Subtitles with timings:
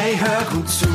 [0.00, 0.86] Hey, hör gut zu.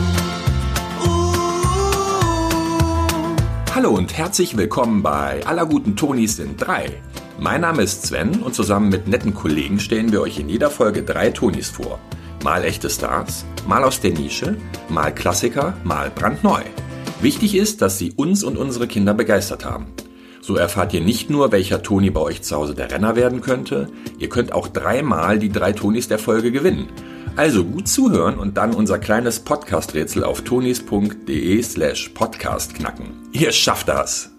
[3.75, 7.01] Hallo und herzlich willkommen bei Aller guten Tonis sind drei.
[7.37, 11.03] Mein Name ist Sven und zusammen mit netten Kollegen stellen wir euch in jeder Folge
[11.03, 11.99] drei Tonis vor.
[12.45, 14.55] Mal echte Stars, mal aus der Nische,
[14.87, 16.61] mal Klassiker, mal brandneu.
[17.19, 19.87] Wichtig ist, dass sie uns und unsere Kinder begeistert haben.
[20.43, 23.87] So erfahrt ihr nicht nur, welcher Toni bei euch zu Hause der Renner werden könnte,
[24.19, 26.89] ihr könnt auch dreimal die drei Tonis der Folge gewinnen.
[27.37, 33.29] Also gut zuhören und dann unser kleines Podcast-Rätsel auf tonis.de slash podcast knacken.
[33.31, 34.31] Ihr schafft das!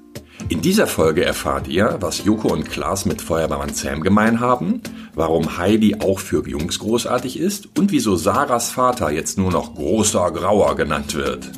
[0.50, 4.82] In dieser Folge erfahrt ihr, was Joko und Klaas mit Feuerwehrmann Sam gemein haben,
[5.14, 10.30] warum Heidi auch für Jungs großartig ist und wieso Sarahs Vater jetzt nur noch großer
[10.32, 11.50] Grauer genannt wird.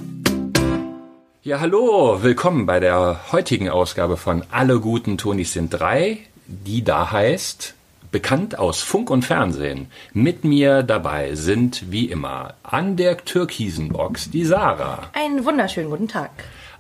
[1.46, 6.18] Ja, hallo, willkommen bei der heutigen Ausgabe von Alle guten Tonis sind drei,
[6.48, 7.74] die da heißt
[8.10, 9.86] bekannt aus Funk und Fernsehen.
[10.12, 15.08] Mit mir dabei sind wie immer an der türkisen Box die Sarah.
[15.12, 16.32] Einen wunderschönen guten Tag.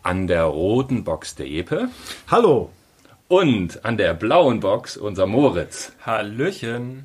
[0.02, 1.88] An der roten Box der Epe.
[2.28, 2.70] Hallo.
[3.28, 5.92] Und an der blauen Box unser Moritz.
[6.04, 7.04] Hallöchen.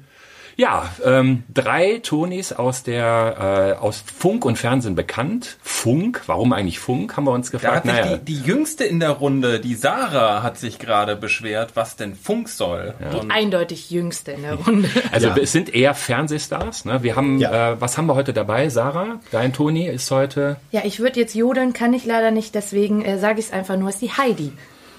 [0.61, 5.57] Ja, ähm, drei Tonis aus der äh, aus Funk und Fernsehen bekannt.
[5.63, 7.87] Funk, warum eigentlich Funk, haben wir uns gefragt.
[7.87, 11.71] Da hat sich die, die jüngste in der Runde, die Sarah, hat sich gerade beschwert,
[11.73, 12.93] was denn Funk soll.
[13.11, 14.87] Die eindeutig jüngste in der Runde.
[15.11, 15.37] Also Ja.
[15.37, 16.85] es sind eher Fernsehstars.
[16.85, 17.01] Ne?
[17.01, 17.71] Wir haben, Ja.
[17.71, 18.69] äh, was haben wir heute dabei?
[18.69, 23.03] Sarah, dein Toni ist heute Ja, ich würde jetzt jodeln, kann ich leider nicht, deswegen
[23.03, 24.51] äh, sage ich es einfach nur, es ist die Heidi.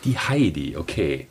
[0.04, 0.76] die Heidi.
[0.76, 1.28] Okay.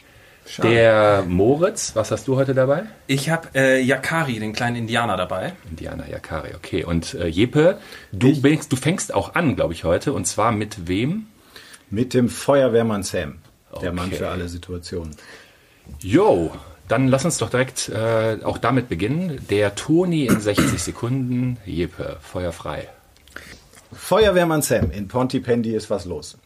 [0.62, 2.84] Der Moritz, was hast du heute dabei?
[3.08, 5.54] Ich habe äh, Yakari, den kleinen Indianer, dabei.
[5.70, 6.84] Indiana Yakari, okay.
[6.84, 7.78] Und äh, Jeppe,
[8.12, 10.14] du, bist, du fängst auch an, glaube ich, heute.
[10.14, 11.28] Und zwar mit wem?
[11.90, 13.36] Mit dem Feuerwehrmann Sam.
[13.82, 14.18] Der Mann Okay.
[14.18, 15.16] für alle Situationen.
[16.00, 16.52] Yo,
[16.88, 19.40] dann lass uns doch direkt äh, auch damit beginnen.
[19.50, 21.58] Der Toni in 60 Sekunden.
[21.66, 22.90] Jeppe, Feuer frei.
[23.94, 24.92] Feuerwehrmann Sam.
[24.92, 26.38] In Pontypandy ist was los.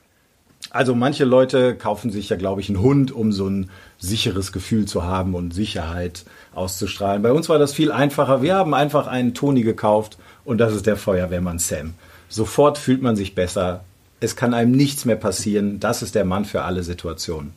[0.75, 4.83] Also manche Leute kaufen sich ja, glaube ich, einen Hund, um so ein sicheres Gefühl
[4.83, 7.21] zu haben und Sicherheit auszustrahlen.
[7.21, 8.41] Bei uns war das viel einfacher.
[8.41, 11.93] Wir haben einfach einen Toni gekauft und das ist der Feuerwehrmann Sam.
[12.27, 13.85] Sofort fühlt man sich besser.
[14.19, 15.79] Es kann einem nichts mehr passieren.
[15.79, 17.53] Das ist der Mann für alle Situationen.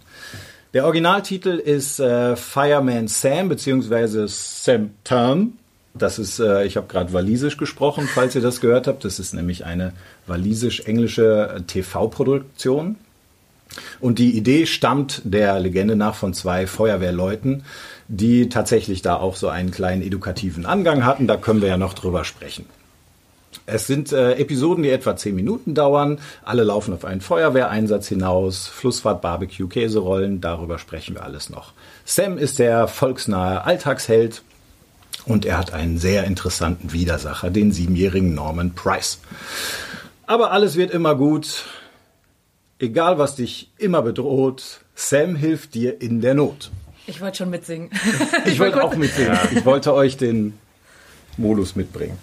[0.72, 5.54] Der Originaltitel ist äh, Fireman Sam beziehungsweise Sam Tam.
[5.92, 9.04] Das ist, äh, ich habe gerade Walisisch gesprochen, falls ihr das gehört habt.
[9.04, 9.92] Das ist nämlich eine
[10.28, 12.94] walisisch-englische äh, TV-Produktion.
[14.00, 17.64] Und die Idee stammt der Legende nach von zwei Feuerwehrleuten,
[18.08, 21.26] die tatsächlich da auch so einen kleinen edukativen Angang hatten.
[21.26, 22.66] Da können wir ja noch drüber sprechen.
[23.66, 26.20] Es sind äh, Episoden, die etwa 10 Minuten dauern.
[26.44, 28.66] Alle laufen auf einen Feuerwehreinsatz hinaus.
[28.66, 31.72] Flussfahrt, Barbecue, Käserollen, darüber sprechen wir alles noch.
[32.04, 34.42] Sam ist der volksnahe Alltagsheld
[35.26, 39.18] und er hat einen sehr interessanten Widersacher, den siebenjährigen Norman Price.
[40.26, 41.64] Aber alles wird immer gut.
[42.78, 46.70] Egal was dich immer bedroht, Sam hilft dir in der Not.
[47.06, 47.90] Ich wollte schon mitsingen.
[48.44, 49.38] Ich wollte auch mitsingen.
[49.52, 50.58] Ich wollte euch den
[51.36, 52.18] Modus mitbringen.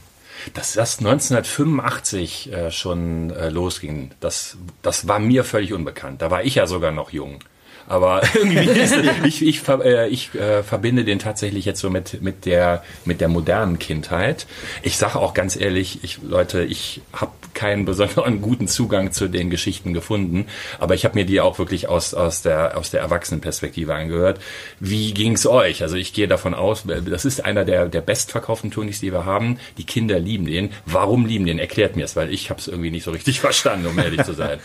[0.53, 6.21] Dass das 1985 äh, schon äh, losging, das, das war mir völlig unbekannt.
[6.21, 7.39] Da war ich ja sogar noch jung.
[7.87, 12.45] Aber irgendwie ist, ich, ich, äh, ich äh, verbinde den tatsächlich jetzt so mit, mit,
[12.45, 14.47] der, mit der modernen Kindheit.
[14.81, 19.49] Ich sage auch ganz ehrlich, ich, Leute, ich habe keinen besonderen guten Zugang zu den
[19.49, 20.47] Geschichten gefunden,
[20.79, 24.39] aber ich habe mir die auch wirklich aus, aus, der, aus der Erwachsenenperspektive angehört.
[24.79, 25.81] Wie ging's euch?
[25.81, 29.59] Also ich gehe davon aus, das ist einer der, der bestverkauften Tonis, die wir haben.
[29.77, 30.71] Die Kinder lieben den.
[30.85, 31.59] Warum lieben den?
[31.59, 34.33] Erklärt mir es, weil ich habe es irgendwie nicht so richtig verstanden, um ehrlich zu
[34.33, 34.59] sein.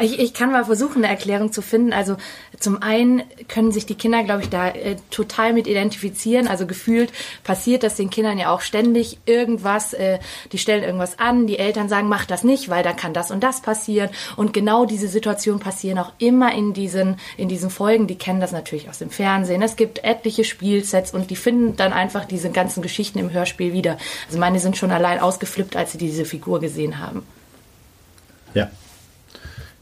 [0.00, 1.92] Ich, ich kann mal versuchen, eine Erklärung zu finden.
[1.92, 2.16] Also
[2.58, 6.46] zum einen können sich die Kinder, glaube ich, da äh, total mit identifizieren.
[6.48, 7.12] Also gefühlt
[7.44, 9.94] passiert das den Kindern ja auch ständig irgendwas.
[9.94, 10.18] Äh,
[10.52, 13.42] die stellen irgendwas an, die Eltern sagen, mach das nicht, weil da kann das und
[13.42, 14.10] das passieren.
[14.36, 18.06] Und genau diese Situationen passieren auch immer in diesen, in diesen Folgen.
[18.06, 19.62] Die kennen das natürlich aus dem Fernsehen.
[19.62, 23.98] Es gibt etliche Spielsets und die finden dann einfach diese ganzen Geschichten im Hörspiel wieder.
[24.26, 27.24] Also meine sind schon allein ausgeflippt, als sie diese Figur gesehen haben.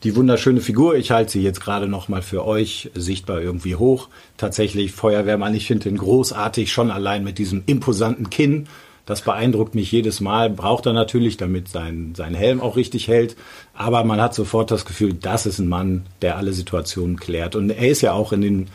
[0.02, 4.08] Die wunderschöne Figur, ich halte sie jetzt gerade noch mal für euch sichtbar irgendwie hoch.
[4.37, 8.69] Tatsächlich Feuerwehrmann, ich finde ihn großartig, schon allein mit diesem imposanten Kinn.
[9.06, 10.50] Das beeindruckt mich jedes Mal.
[10.50, 13.37] Braucht er natürlich, damit sein, sein Helm auch richtig hält.
[13.72, 17.56] Aber man hat sofort das Gefühl, das ist ein Mann, der alle Situationen klärt.
[17.56, 18.66] Und er ist ja auch in den,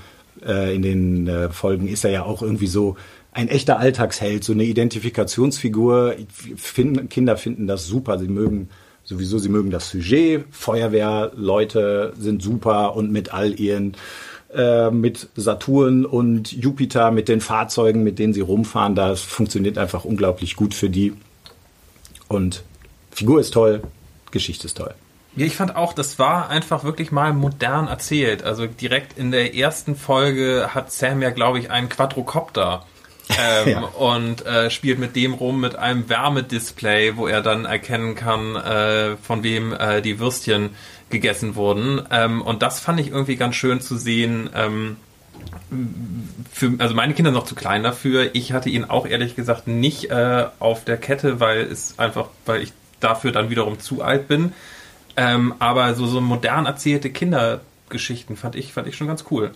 [0.43, 2.95] äh, in den äh, Folgen, ist er ja auch irgendwie so
[3.33, 6.15] ein echter Alltagsheld, so eine Identifikationsfigur.
[6.55, 8.17] Find, Kinder finden das super.
[8.17, 8.69] Sie mögen
[9.03, 10.45] sowieso, sie mögen das Sujet.
[10.51, 13.95] Feuerwehrleute sind super und mit all ihren
[14.53, 20.03] äh, mit Saturn und Jupiter, mit den Fahrzeugen, mit denen sie rumfahren, das funktioniert einfach
[20.03, 21.13] unglaublich gut für die.
[22.27, 22.63] Und
[23.11, 23.81] Figur ist toll,
[24.31, 24.93] Geschichte ist toll.
[25.35, 28.43] Ja, ich fand auch, das war einfach wirklich mal modern erzählt.
[28.43, 32.85] Also direkt in der ersten Folge hat Sam ja, glaube ich, einen Quadrocopter.
[33.39, 33.79] Ähm, ja.
[33.81, 39.17] und äh, spielt mit dem rum mit einem Wärmedisplay, wo er dann erkennen kann, äh,
[39.17, 40.71] von wem äh, die Würstchen
[41.09, 42.01] gegessen wurden.
[42.09, 44.49] Ähm, und das fand ich irgendwie ganz schön zu sehen.
[44.55, 44.97] Ähm,
[46.51, 48.31] für, also meine Kinder sind noch zu klein dafür.
[48.33, 52.61] Ich hatte ihn auch ehrlich gesagt nicht äh, auf der Kette, weil es einfach, weil
[52.61, 54.53] ich dafür dann wiederum zu alt bin.
[55.17, 59.51] Ähm, aber so, so modern erzählte Kindergeschichten fand ich, fand ich schon ganz cool.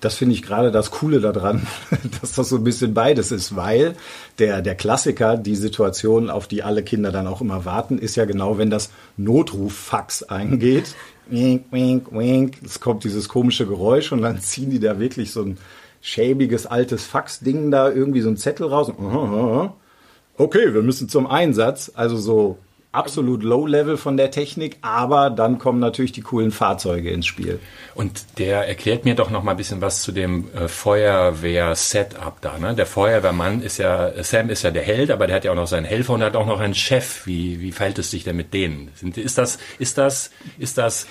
[0.00, 1.66] Das finde ich gerade das Coole daran,
[2.20, 3.94] dass das so ein bisschen beides ist, weil
[4.38, 8.24] der, der Klassiker, die Situation, auf die alle Kinder dann auch immer warten, ist ja
[8.24, 10.94] genau, wenn das Notruffax eingeht.
[11.28, 12.58] Wink, wink, wink.
[12.64, 15.58] Es kommt dieses komische Geräusch und dann ziehen die da wirklich so ein
[16.00, 18.92] schäbiges altes Faxding da irgendwie so ein Zettel raus.
[20.38, 21.90] Okay, wir müssen zum Einsatz.
[21.94, 22.58] Also so
[22.96, 27.60] absolut Low-Level von der Technik, aber dann kommen natürlich die coolen Fahrzeuge ins Spiel.
[27.94, 32.58] Und der erklärt mir doch noch mal ein bisschen was zu dem äh, Feuerwehr-Setup da.
[32.58, 32.74] Ne?
[32.74, 35.66] Der Feuerwehrmann ist ja, Sam ist ja der Held, aber der hat ja auch noch
[35.66, 37.26] seinen Helfer und hat auch noch einen Chef.
[37.26, 38.90] Wie, wie verhält es sich denn mit denen?
[39.14, 41.06] Ist das, ist das, ist das,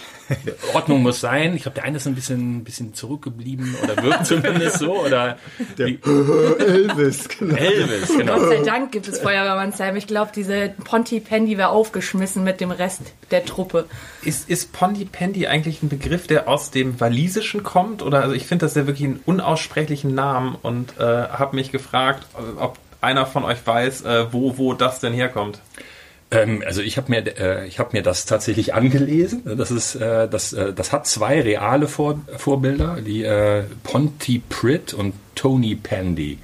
[0.73, 1.55] Ordnung muss sein?
[1.55, 5.37] Ich glaube, der eine ist ein bisschen, bisschen zurückgeblieben oder wirkt zumindest so oder
[5.77, 7.55] der Elvis, genau.
[7.55, 8.39] Elvis, genau.
[8.39, 9.95] Gott sei Dank gibt es Feuerwehrmann Sam.
[9.95, 13.01] Ich glaube, diese Ponty Pendy wäre aufgeschmissen mit dem Rest
[13.31, 13.85] der Truppe.
[14.23, 18.01] Ist, ist Pontypandy eigentlich ein Begriff, der aus dem Walisischen kommt?
[18.01, 22.25] Oder also ich finde das ja wirklich einen unaussprechlichen Namen und äh, habe mich gefragt,
[22.57, 25.59] ob einer von euch weiß, äh, wo, wo das denn herkommt.
[26.31, 29.43] Ähm, also ich habe mir, äh, ich habe mir das tatsächlich angelesen.
[29.57, 34.93] Das ist, äh, das, äh, das hat zwei reale Vor Vorbilder, die äh, Ponty Pritt
[34.93, 36.39] und Tony Pandy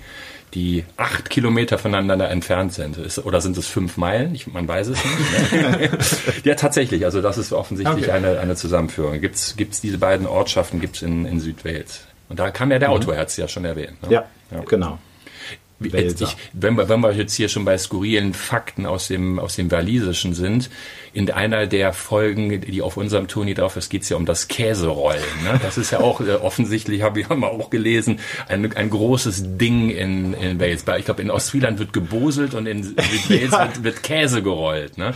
[0.54, 2.98] die acht Kilometer voneinander entfernt sind.
[2.98, 4.36] Ist, oder sind es fünf Meilen?
[4.36, 6.46] Ich, man weiß es nicht.
[6.46, 7.06] ja, tatsächlich.
[7.06, 8.12] Also das ist offensichtlich okay.
[8.12, 9.20] eine, eine Zusammenführung.
[9.22, 12.02] Gibt es diese beiden Ortschaften gibt's in, in Südwales.
[12.30, 12.96] Und da kam ja der mhm.
[12.96, 14.02] Autoherz ja schon erwähnt.
[14.04, 14.14] Ne?
[14.14, 15.00] Ja, ja, genau.
[15.84, 19.72] Ich, wenn, wir, wenn wir jetzt hier schon bei skurrilen Fakten aus dem, aus dem
[19.72, 20.70] Walisischen sind,
[21.14, 24.48] in einer der Folgen, die auf unserem Toni drauf ist, geht es ja um das
[24.48, 25.22] Käserollen.
[25.44, 25.60] Ne?
[25.62, 29.58] Das ist ja auch äh, offensichtlich, habe ich haben wir auch gelesen, ein, ein großes
[29.58, 30.86] Ding in, in Wales.
[30.98, 32.96] Ich glaube, in Ostfriesland wird geboselt und in
[33.30, 33.66] Wales ja.
[33.66, 34.98] wird, wird Käse gerollt.
[34.98, 35.14] Ne?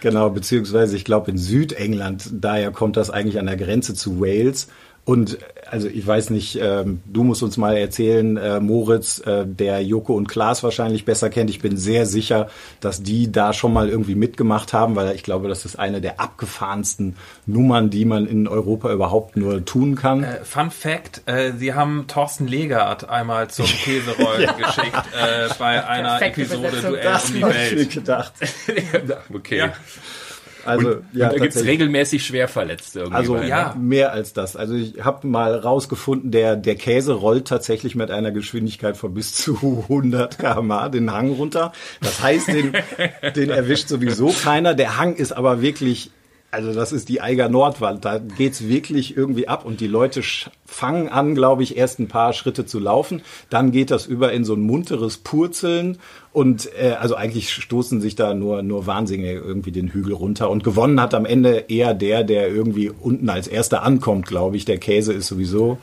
[0.00, 4.68] Genau, beziehungsweise ich glaube in Südengland, daher kommt das eigentlich an der Grenze zu Wales.
[5.08, 5.38] Und
[5.70, 10.12] also ich weiß nicht, ähm, du musst uns mal erzählen, äh, Moritz, äh, der Joko
[10.14, 11.48] und Klaas wahrscheinlich besser kennt.
[11.48, 12.50] Ich bin sehr sicher,
[12.80, 16.20] dass die da schon mal irgendwie mitgemacht haben, weil ich glaube, das ist eine der
[16.20, 17.16] abgefahrensten
[17.46, 20.24] Nummern, die man in Europa überhaupt nur tun kann.
[20.24, 24.52] Äh, Fun Fact, äh, sie haben Thorsten Legert einmal zum Käserollen ja.
[24.52, 27.90] geschickt äh, bei einer Perfekte Episode Duell um die Welt.
[27.92, 28.34] gedacht.
[29.32, 29.56] okay.
[29.56, 29.72] Ja.
[30.68, 33.00] Also, und, ja, und da gibt es regelmäßig Schwerverletzte.
[33.00, 33.80] Irgendwie also ja, ne?
[33.80, 34.56] mehr als das.
[34.56, 39.34] Also ich habe mal rausgefunden, der, der Käse rollt tatsächlich mit einer Geschwindigkeit von bis
[39.34, 41.72] zu 100 km den Hang runter.
[42.00, 42.72] Das heißt, den,
[43.36, 44.74] den erwischt sowieso keiner.
[44.74, 46.10] Der Hang ist aber wirklich
[46.50, 48.04] also das ist die Eiger Nordwand.
[48.04, 50.22] Da geht's wirklich irgendwie ab und die Leute
[50.64, 53.22] fangen an, glaube ich, erst ein paar Schritte zu laufen.
[53.50, 55.98] Dann geht das über in so ein munteres Purzeln
[56.32, 60.64] und äh, also eigentlich stoßen sich da nur nur Wahnsinnige irgendwie den Hügel runter und
[60.64, 64.64] gewonnen hat am Ende eher der, der irgendwie unten als erster ankommt, glaube ich.
[64.64, 65.78] Der Käse ist sowieso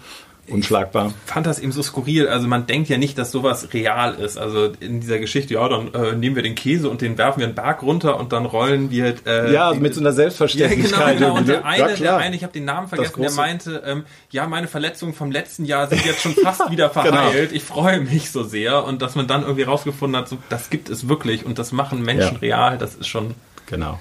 [0.49, 1.13] unschlagbar.
[1.25, 2.27] Ich fand das eben so skurril.
[2.27, 4.37] Also man denkt ja nicht, dass sowas real ist.
[4.37, 7.47] Also in dieser Geschichte, ja, dann äh, nehmen wir den Käse und den werfen wir
[7.47, 9.15] einen Berg runter und dann rollen wir.
[9.25, 10.85] Äh, ja, mit so einer Selbstverständlichkeit.
[10.95, 11.37] Ja, genau, genau.
[11.37, 14.47] Und der eine, ja, der eine, ich habe den Namen vergessen, der meinte, ähm, ja,
[14.47, 17.01] meine Verletzungen vom letzten Jahr sind jetzt schon fast wieder genau.
[17.01, 17.49] verheilt.
[17.49, 17.55] genau.
[17.55, 20.89] Ich freue mich so sehr und dass man dann irgendwie rausgefunden hat, so, das gibt
[20.89, 22.39] es wirklich und das machen Menschen ja.
[22.39, 22.77] real.
[22.77, 23.35] Das ist schon
[23.67, 23.99] Genau.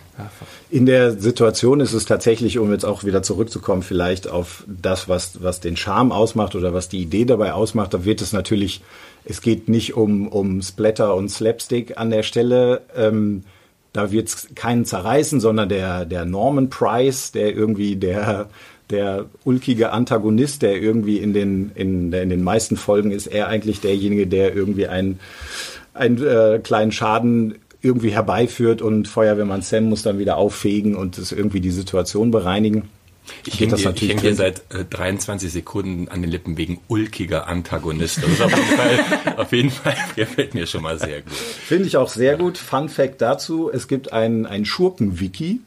[0.71, 5.43] In der Situation ist es tatsächlich, um jetzt auch wieder zurückzukommen, vielleicht auf das, was,
[5.43, 8.83] was den Charme ausmacht oder was die Idee dabei ausmacht, da wird es natürlich,
[9.25, 12.83] es geht nicht um, um Splatter und Slapstick an der Stelle.
[12.95, 13.45] Ähm,
[13.95, 18.49] da wird es keinen zerreißen, sondern der, der Norman Price, der irgendwie der,
[18.91, 23.81] der ulkige Antagonist, der irgendwie in den, in, in den meisten Folgen ist, er eigentlich
[23.81, 25.21] derjenige, der irgendwie einen,
[25.95, 27.55] einen äh, kleinen Schaden
[27.85, 32.89] irgendwie herbeiführt und Feuerwehrmann Sam muss dann wieder auffegen und das irgendwie die Situation bereinigen.
[33.47, 38.23] Ich hänge dir, häng dir seit äh, 23 Sekunden an den Lippen wegen ulkiger Antagonist.
[38.23, 41.33] Das ist auf jeden Fall, auf jeden Fall gefällt mir schon mal sehr gut.
[41.33, 42.59] Finde ich auch sehr gut.
[42.59, 45.61] Fun Fact dazu, es gibt ein, ein Schurken-Wiki.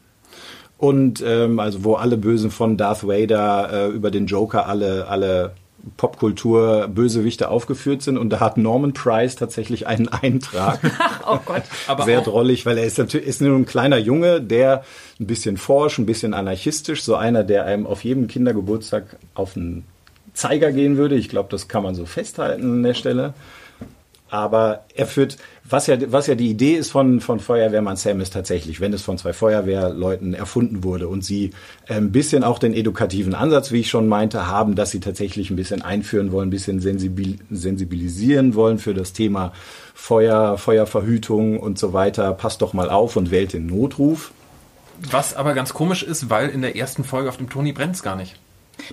[0.76, 5.54] Und ähm, also wo alle Bösen von Darth Vader äh, über den Joker alle, alle
[5.96, 10.80] Popkultur Bösewichte aufgeführt sind und da hat Norman Price tatsächlich einen Eintrag.
[11.26, 11.62] oh Gott.
[11.86, 14.84] Aber Sehr drollig, weil er ist natürlich ist nur ein kleiner Junge, der
[15.20, 19.84] ein bisschen forsch, ein bisschen anarchistisch, so einer, der einem auf jedem Kindergeburtstag auf einen
[20.34, 21.16] Zeiger gehen würde.
[21.16, 23.34] Ich glaube, das kann man so festhalten an der Stelle.
[24.30, 25.38] Aber er führt,
[25.70, 29.02] was ja, was ja die Idee ist von, von Feuerwehrmann Sam ist tatsächlich, wenn es
[29.02, 31.50] von zwei Feuerwehrleuten erfunden wurde und sie
[31.88, 35.56] ein bisschen auch den edukativen Ansatz, wie ich schon meinte, haben, dass sie tatsächlich ein
[35.56, 39.52] bisschen einführen wollen, ein bisschen sensibil, sensibilisieren wollen für das Thema
[39.94, 42.32] Feuer, Feuerverhütung und so weiter.
[42.32, 44.32] Passt doch mal auf und wählt den Notruf.
[45.10, 48.16] Was aber ganz komisch ist, weil in der ersten Folge auf dem Toni brennt's gar
[48.16, 48.36] nicht.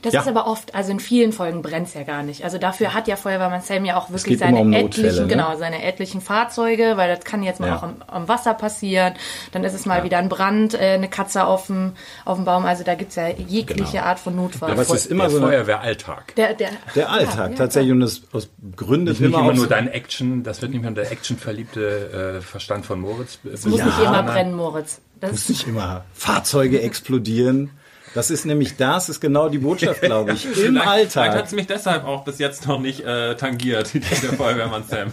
[0.02, 0.22] Das ja.
[0.22, 2.44] ist aber oft, also in vielen Folgen brennt es ja gar nicht.
[2.44, 5.28] Also dafür hat ja Feuerwehrmann Sam ja auch wirklich seine um etlichen, ne?
[5.28, 7.78] genau, seine etlichen Fahrzeuge, weil das kann jetzt mal ja.
[7.78, 9.14] auch am, am, Wasser passieren.
[9.52, 10.04] Dann ist es mal ja.
[10.04, 11.94] wieder ein Brand, äh, eine Katze auf dem,
[12.26, 12.66] auf dem Baum.
[12.66, 14.04] Also da gibt es ja jegliche genau.
[14.04, 14.72] Art von Notfall.
[14.72, 16.36] Aber es ist immer der so Feuerwehralltag.
[16.36, 17.92] Der, der, der Alltag, tatsächlich.
[17.92, 21.12] Und das aus Gründen nicht immer, immer nur dein Action, das wird nicht mehr der
[21.12, 23.40] actionverliebte äh, Verstand von Moritz.
[23.52, 25.02] Es muss nicht immer brennen, Moritz.
[25.20, 27.72] Das muss nicht immer Fahrzeuge explodieren.
[28.16, 31.26] Das ist nämlich das, ist genau die Botschaft, glaube ich, im Alltag.
[31.26, 35.12] Vielleicht hat es mich deshalb auch bis jetzt noch nicht äh, tangiert, der Feuerwehrmann Sam.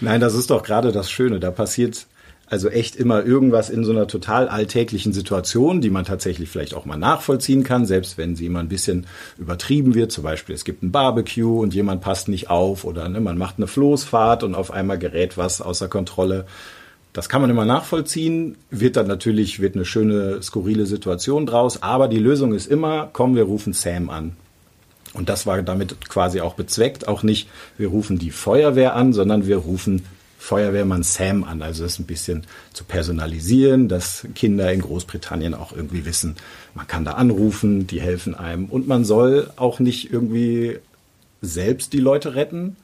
[0.00, 1.40] Nein, das ist doch gerade das Schöne.
[1.40, 2.06] Da passiert
[2.50, 6.84] also echt immer irgendwas in so einer total alltäglichen Situation, die man tatsächlich vielleicht auch
[6.84, 9.06] mal nachvollziehen kann, selbst wenn sie immer ein bisschen
[9.38, 10.12] übertrieben wird.
[10.12, 13.56] Zum Beispiel, es gibt ein Barbecue und jemand passt nicht auf oder ne, man macht
[13.56, 16.46] eine Floßfahrt und auf einmal gerät was außer Kontrolle.
[17.12, 22.06] Das kann man immer nachvollziehen, wird dann natürlich, wird eine schöne, skurrile Situation draus, aber
[22.08, 24.36] die Lösung ist immer, komm, wir rufen Sam an.
[25.14, 29.46] Und das war damit quasi auch bezweckt, auch nicht, wir rufen die Feuerwehr an, sondern
[29.46, 30.04] wir rufen
[30.38, 31.62] Feuerwehrmann Sam an.
[31.62, 36.36] Also das ein bisschen zu personalisieren, dass Kinder in Großbritannien auch irgendwie wissen,
[36.74, 38.66] man kann da anrufen, die helfen einem.
[38.66, 40.78] Und man soll auch nicht irgendwie
[41.42, 42.76] selbst die Leute retten,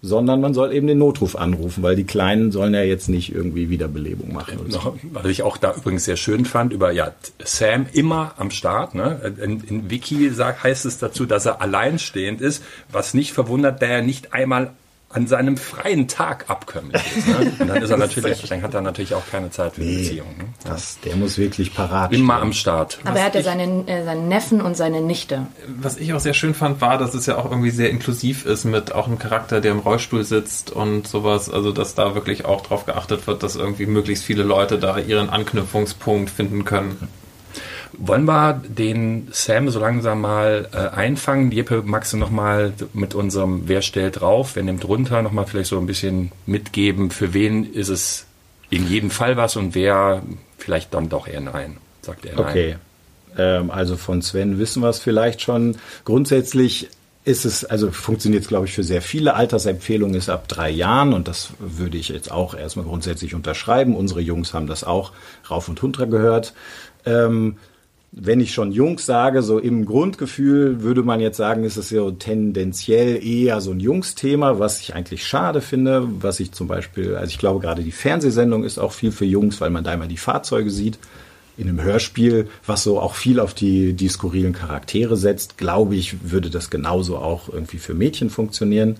[0.00, 3.68] sondern man soll eben den Notruf anrufen, weil die Kleinen sollen ja jetzt nicht irgendwie
[3.68, 4.58] Wiederbelebung machen.
[4.68, 4.94] Noch.
[5.12, 7.12] Was ich auch da übrigens sehr schön fand, über ja,
[7.42, 8.94] Sam immer am Start.
[8.94, 9.34] Ne?
[9.42, 12.62] In, in Wiki sagt, heißt es dazu, dass er alleinstehend ist,
[12.92, 14.72] was nicht verwundert, der er nicht einmal
[15.10, 17.28] an seinem freien Tag abkömmlich ist.
[17.28, 17.52] Ne?
[17.60, 20.36] Und dann ist er natürlich, dann hat er natürlich auch keine Zeit für nee, Beziehung.
[20.36, 20.44] Ne?
[20.64, 22.42] Das, der muss wirklich parat Immer stehen.
[22.42, 22.98] am Start.
[23.04, 25.46] Aber er hat ja seinen, äh, seinen Neffen und seine Nichte.
[25.66, 28.66] Was ich auch sehr schön fand, war, dass es ja auch irgendwie sehr inklusiv ist
[28.66, 31.48] mit auch einem Charakter, der im Rollstuhl sitzt und sowas.
[31.48, 35.30] Also, dass da wirklich auch drauf geachtet wird, dass irgendwie möglichst viele Leute da ihren
[35.30, 37.08] Anknüpfungspunkt finden können.
[37.96, 41.50] Wollen wir den Sam so langsam mal äh, einfangen?
[41.50, 45.46] Jeppe, magst du noch mal mit unserem Wer stellt drauf, wer nimmt runter, noch mal
[45.46, 48.26] vielleicht so ein bisschen mitgeben, für wen ist es
[48.70, 50.22] in jedem Fall was und wer
[50.58, 52.38] vielleicht dann doch eher nein, sagt er.
[52.38, 52.76] Okay,
[53.36, 55.76] ähm, also von Sven wissen wir es vielleicht schon.
[56.04, 56.88] Grundsätzlich
[57.24, 59.34] ist es, also funktioniert es, glaube ich, für sehr viele.
[59.34, 63.94] Altersempfehlung ist ab drei Jahren und das würde ich jetzt auch erstmal grundsätzlich unterschreiben.
[63.94, 65.12] Unsere Jungs haben das auch
[65.50, 66.54] rauf und runter gehört.
[67.04, 67.58] Ähm,
[68.10, 72.10] wenn ich schon Jungs sage, so im Grundgefühl würde man jetzt sagen, ist es so
[72.10, 77.28] tendenziell eher so ein Jungsthema, was ich eigentlich schade finde, was ich zum Beispiel, also
[77.28, 80.16] ich glaube gerade die Fernsehsendung ist auch viel für Jungs, weil man da immer die
[80.16, 80.98] Fahrzeuge sieht.
[81.58, 86.30] In einem Hörspiel, was so auch viel auf die, die skurrilen Charaktere setzt, glaube ich,
[86.30, 88.96] würde das genauso auch irgendwie für Mädchen funktionieren.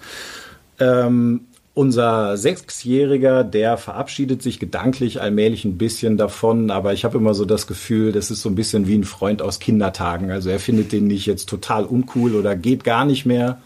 [0.81, 1.43] Ähm,
[1.79, 7.45] unser Sechsjähriger, der verabschiedet sich gedanklich allmählich ein bisschen davon, aber ich habe immer so
[7.45, 10.33] das Gefühl, das ist so ein bisschen wie ein Freund aus Kindertagen.
[10.33, 13.61] Also er findet den nicht jetzt total uncool oder geht gar nicht mehr,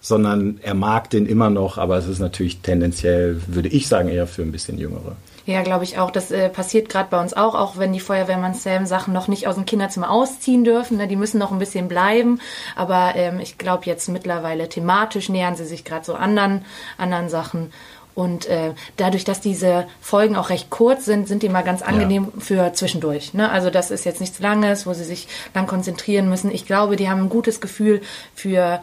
[0.00, 4.26] sondern er mag den immer noch, aber es ist natürlich tendenziell, würde ich sagen, eher
[4.26, 5.16] für ein bisschen Jüngere.
[5.50, 6.12] Ja, glaube ich auch.
[6.12, 9.48] Das äh, passiert gerade bei uns auch, auch wenn die Feuerwehrmann Sam Sachen noch nicht
[9.48, 10.96] aus dem Kinderzimmer ausziehen dürfen.
[10.96, 11.08] Ne?
[11.08, 12.40] Die müssen noch ein bisschen bleiben.
[12.76, 16.64] Aber ähm, ich glaube jetzt mittlerweile thematisch nähern sie sich gerade so anderen,
[16.98, 17.72] anderen Sachen.
[18.14, 22.28] Und äh, dadurch, dass diese Folgen auch recht kurz sind, sind die mal ganz angenehm
[22.32, 22.40] ja.
[22.40, 23.34] für zwischendurch.
[23.34, 23.50] Ne?
[23.50, 26.52] Also das ist jetzt nichts Langes, wo sie sich lang konzentrieren müssen.
[26.52, 28.02] Ich glaube, die haben ein gutes Gefühl
[28.36, 28.82] für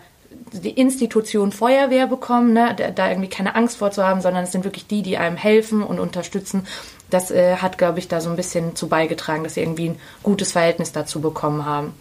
[0.53, 2.75] die Institution Feuerwehr bekommen, ne?
[2.95, 5.83] da, irgendwie keine Angst vor zu haben, sondern es sind wirklich die, die einem helfen
[5.83, 6.65] und unterstützen.
[7.09, 9.99] Das äh, hat, glaube ich, da so ein bisschen zu beigetragen, dass sie irgendwie ein
[10.23, 11.93] gutes Verhältnis dazu bekommen haben.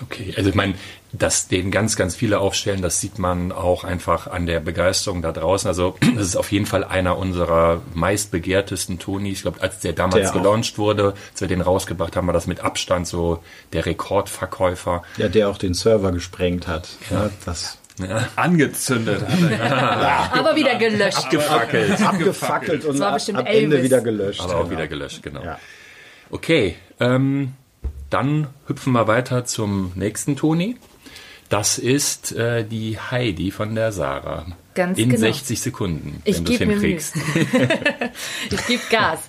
[0.00, 0.74] Okay, also ich meine,
[1.12, 5.32] dass den ganz, ganz viele aufstellen, das sieht man auch einfach an der Begeisterung da
[5.32, 5.68] draußen.
[5.68, 9.38] Also das ist auf jeden Fall einer unserer meistbegehrtesten Tonis.
[9.38, 12.46] Ich glaube, als der damals der gelauncht wurde, als wir den rausgebracht haben, war das
[12.46, 13.42] mit Abstand so
[13.72, 15.02] der Rekordverkäufer.
[15.18, 16.88] Ja, der auch den Server gesprengt hat.
[17.10, 18.28] Ja, das ja.
[18.36, 19.58] Angezündet hat er.
[19.58, 20.32] ja.
[20.38, 21.18] Aber wieder gelöscht.
[21.18, 22.00] Abgefackelt.
[22.00, 24.40] Abgefackelt und ab, am Ende wieder gelöscht.
[24.40, 24.70] Aber auch genau.
[24.70, 25.42] wieder gelöscht, genau.
[25.44, 25.58] Ja.
[26.30, 27.52] Okay, ähm,
[28.08, 30.76] dann hüpfen wir weiter zum nächsten Toni.
[31.52, 34.46] Das ist äh, die Heidi von der Sarah.
[34.74, 35.20] Ganz In genau.
[35.20, 37.14] 60 Sekunden, wenn Ich du es hinkriegst.
[38.50, 39.28] ich gebe Gas.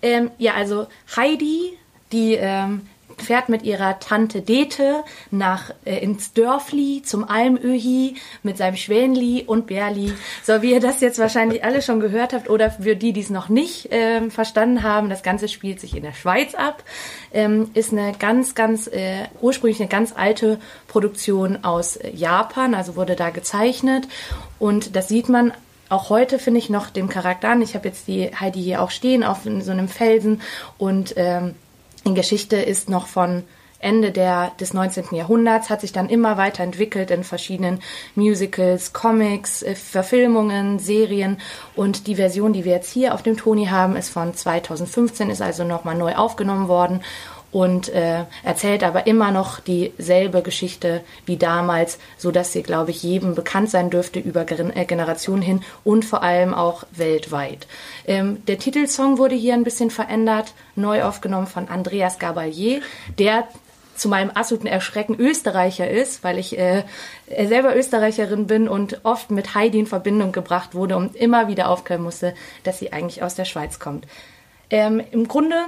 [0.00, 1.76] Ähm, ja, also Heidi,
[2.12, 2.82] die ähm,
[3.22, 9.66] fährt mit ihrer Tante Dete nach äh, ins Dörfli zum Almöhi mit seinem Schwänli und
[9.66, 10.12] Bärli.
[10.42, 13.30] So wie ihr das jetzt wahrscheinlich alle schon gehört habt oder für die, die es
[13.30, 16.82] noch nicht ähm, verstanden haben, das Ganze spielt sich in der Schweiz ab.
[17.32, 22.96] Ähm, ist eine ganz, ganz äh, ursprünglich eine ganz alte Produktion aus äh, Japan, also
[22.96, 24.06] wurde da gezeichnet
[24.58, 25.52] und das sieht man
[25.88, 27.62] auch heute finde ich noch dem Charakter an.
[27.62, 30.40] Ich habe jetzt die Heidi hier auch stehen auf so einem Felsen
[30.78, 31.54] und ähm,
[32.06, 33.44] die Geschichte ist noch von
[33.84, 35.14] Ende der, des 19.
[35.14, 37.80] Jahrhunderts, hat sich dann immer weiterentwickelt in verschiedenen
[38.14, 41.38] Musicals, Comics, äh, Verfilmungen, Serien
[41.76, 45.42] und die Version, die wir jetzt hier auf dem Toni haben, ist von 2015, ist
[45.42, 47.02] also nochmal neu aufgenommen worden
[47.54, 53.04] und äh, erzählt aber immer noch dieselbe Geschichte wie damals, so dass sie, glaube ich,
[53.04, 57.68] jedem bekannt sein dürfte über äh, Generationen hin und vor allem auch weltweit.
[58.08, 62.82] Ähm, der Titelsong wurde hier ein bisschen verändert, neu aufgenommen von Andreas Gabalier,
[63.20, 63.46] der
[63.94, 66.82] zu meinem absoluten Erschrecken Österreicher ist, weil ich äh,
[67.28, 72.02] selber Österreicherin bin und oft mit Heidi in Verbindung gebracht wurde und immer wieder aufklären
[72.02, 72.34] musste,
[72.64, 74.08] dass sie eigentlich aus der Schweiz kommt.
[74.70, 75.66] Ähm, Im Grunde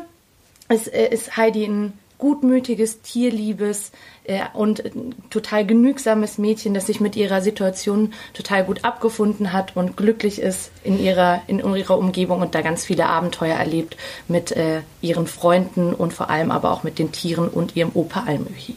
[0.69, 3.93] ist, äh, ist Heidi ein gutmütiges, tierliebes
[4.25, 4.91] äh, und äh,
[5.31, 10.71] total genügsames Mädchen, das sich mit ihrer Situation total gut abgefunden hat und glücklich ist
[10.83, 13.97] in ihrer, in ihrer Umgebung und da ganz viele Abenteuer erlebt
[14.29, 18.25] mit äh, ihren Freunden und vor allem aber auch mit den Tieren und ihrem Opa
[18.27, 18.77] Almöhi.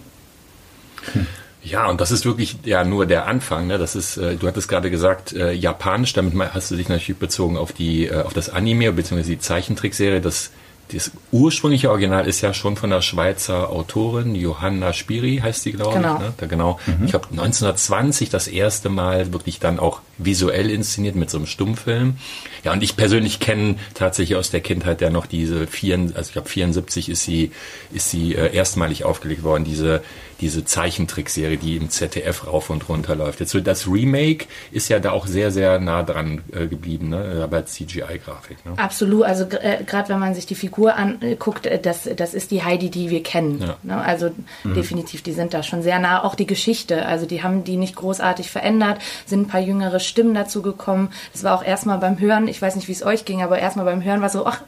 [1.62, 3.68] Ja, und das ist wirklich ja nur der Anfang.
[3.68, 3.78] Ne?
[3.78, 6.14] Das ist, äh, du hattest gerade gesagt, äh, japanisch.
[6.14, 9.24] Damit hast du dich natürlich bezogen auf die, äh, auf das Anime bzw.
[9.24, 10.22] die Zeichentrickserie.
[10.22, 10.52] Das,
[10.92, 15.96] das ursprüngliche Original ist ja schon von der Schweizer Autorin Johanna Spiri, heißt sie, glaube
[15.96, 16.16] Genau.
[16.16, 16.20] ich.
[16.22, 16.34] Ne?
[16.38, 16.80] Da, genau.
[17.06, 22.18] Ich habe 1920 das erste Mal wirklich dann auch visuell inszeniert mit so einem Stummfilm.
[22.64, 26.34] Ja, und ich persönlich kenne tatsächlich aus der Kindheit ja noch diese vier, also ich
[26.34, 27.52] glaube 74 ist sie,
[27.92, 30.02] ist sie äh, erstmalig aufgelegt worden, diese
[30.42, 33.40] diese Zeichentrickserie, die im ZDF rauf und runter läuft.
[33.40, 37.42] Jetzt so das Remake ist ja da auch sehr, sehr nah dran äh, geblieben, ne?
[37.44, 38.66] aber CGI-Grafik.
[38.66, 38.74] Ne?
[38.78, 42.64] Absolut, also äh, gerade wenn man sich die Figur anguckt, äh, das, das ist die
[42.64, 43.60] Heidi, die wir kennen.
[43.62, 43.78] Ja.
[43.84, 43.98] Ne?
[44.02, 44.32] Also
[44.64, 46.24] definitiv, die sind da schon sehr nah.
[46.24, 50.34] Auch die Geschichte, also die haben die nicht großartig verändert, sind ein paar jüngere Stimmen
[50.34, 51.10] dazu gekommen.
[51.32, 53.86] Das war auch erstmal beim Hören, ich weiß nicht, wie es euch ging, aber erstmal
[53.86, 54.62] beim Hören war so, ach,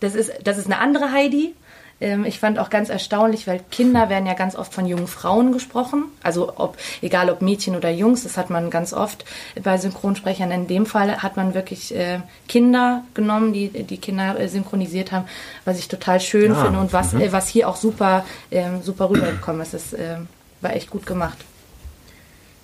[0.00, 1.54] das ist, das ist eine andere Heidi.
[2.00, 5.50] Ähm, Ich fand auch ganz erstaunlich, weil Kinder werden ja ganz oft von jungen Frauen
[5.52, 6.04] gesprochen.
[6.22, 9.24] Also ob, egal ob Mädchen oder Jungs, das hat man ganz oft
[9.64, 10.52] bei Synchronsprechern.
[10.52, 15.24] In dem Fall hat man wirklich äh, Kinder genommen, die die Kinder äh, synchronisiert haben,
[15.64, 19.10] was ich total schön Ah, finde und was, äh, was hier auch super, ähm, super
[19.10, 19.74] rübergekommen ist.
[19.74, 20.18] Das äh,
[20.60, 21.38] war echt gut gemacht.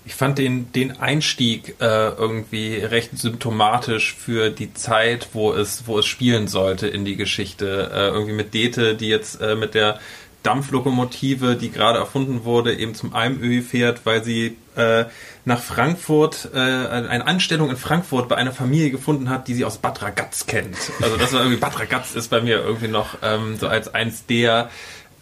[0.06, 5.98] Ich fand den, den Einstieg äh, irgendwie recht symptomatisch für die Zeit, wo es, wo
[5.98, 7.90] es spielen sollte in die Geschichte.
[7.92, 9.98] Äh, irgendwie mit Dete, die jetzt äh, mit der
[10.44, 15.06] Dampflokomotive, die gerade erfunden wurde, eben zum Almöhi fährt, weil sie äh,
[15.46, 19.78] nach Frankfurt, äh, eine Anstellung in Frankfurt bei einer Familie gefunden hat, die sie aus
[19.78, 20.76] Bad Ragaz kennt.
[21.00, 24.26] Also das war irgendwie, Bad Ragaz ist bei mir irgendwie noch ähm, so als eins
[24.26, 24.70] der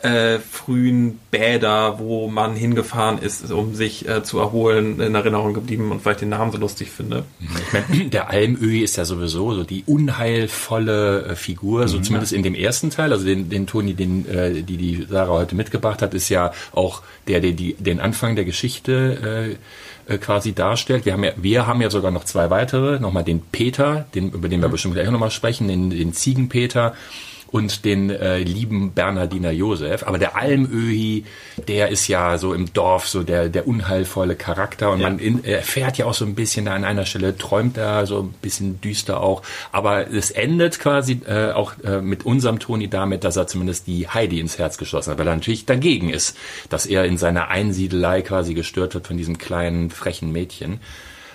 [0.03, 5.93] äh, frühen Bäder, wo man hingefahren ist, um sich äh, zu erholen, in Erinnerung geblieben
[5.93, 7.25] und weil ich den Namen so lustig finde.
[7.41, 12.43] Ich meine, der Almöhi ist ja sowieso so die unheilvolle äh, Figur, so zumindest in
[12.43, 16.15] dem ersten Teil, also den, den Toni, den äh, die die Sarah heute mitgebracht hat,
[16.15, 19.57] ist ja auch der, der die, den Anfang der Geschichte
[20.09, 21.07] äh, äh, quasi darstellt.
[21.07, 24.49] Wir haben ja, wir haben ja sogar noch zwei weitere, nochmal den Peter, den, über
[24.49, 26.95] den wir bestimmt gleich nochmal sprechen, den, den Ziegenpeter
[27.53, 30.03] und den äh, lieben Bernhardiner Josef.
[30.05, 31.25] Aber der Almöhi,
[31.69, 35.11] der ist ja so im Dorf so der, der unheilvolle Charakter und Ja.
[35.11, 38.07] man in, er erfährt ja auch so ein bisschen da an einer Stelle, träumt er
[38.07, 39.43] so ein bisschen düster auch.
[39.71, 44.09] Aber es endet quasi äh, auch äh, mit unserem Toni damit, dass er zumindest die
[44.09, 46.37] Heidi ins Herz geschlossen hat, weil er natürlich dagegen ist,
[46.71, 50.81] dass er in seiner Einsiedelei quasi gestört wird von diesem kleinen, frechen Mädchen.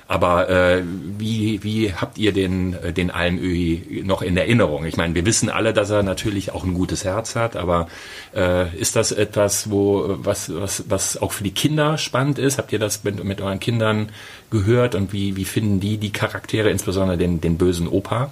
[0.10, 0.84] Aber äh,
[1.18, 4.86] wie, wie habt ihr den, äh, den Almöhi noch in Erinnerung?
[4.86, 7.90] Ich meine, wir wissen alle, dass er natürlich auch ein gutes Herz hat, aber
[8.34, 12.58] äh, ist das etwas, wo was, was, was auch für die Kinder spannend ist?
[12.58, 14.10] Habt ihr das mit, mit euren Kindern
[14.50, 18.32] gehört und wie, wie finden die die Charaktere, insbesondere den, den bösen Opa?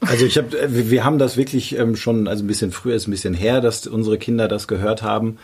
[0.00, 3.10] Also ich habe, wir haben das wirklich ähm, schon, also ein bisschen früher ist ein
[3.10, 5.38] bisschen her, dass unsere Kinder das gehört haben.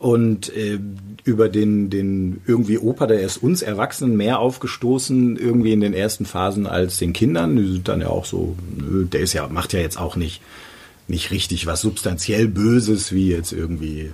[0.00, 0.80] Und äh,
[1.24, 6.24] über den, den irgendwie Opa, der ist uns Erwachsenen mehr aufgestoßen, irgendwie in den ersten
[6.24, 7.56] Phasen als den Kindern.
[7.56, 10.40] Die sind dann ja auch so, nö, der ist ja, macht ja jetzt auch nicht,
[11.06, 14.10] nicht richtig was substanziell Böses, wie jetzt irgendwie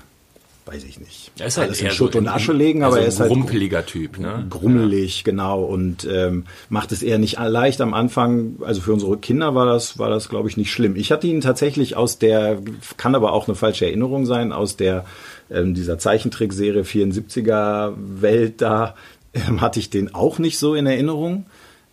[0.66, 3.02] weiß ich nicht, er ist halt alles in Schutt so und Asche legen, also aber
[3.02, 4.46] er ein ist halt grumpeliger Typ, ne?
[4.48, 8.56] grummelig, genau, und ähm, macht es eher nicht leicht am Anfang.
[8.62, 10.96] Also für unsere Kinder war das, war das, glaube ich, nicht schlimm.
[10.96, 12.58] Ich hatte ihn tatsächlich aus der,
[12.96, 15.04] kann aber auch eine falsche Erinnerung sein, aus der
[15.50, 18.94] ähm, dieser Zeichentrickserie 74er Welt da
[19.34, 21.46] ähm, hatte ich den auch nicht so in Erinnerung.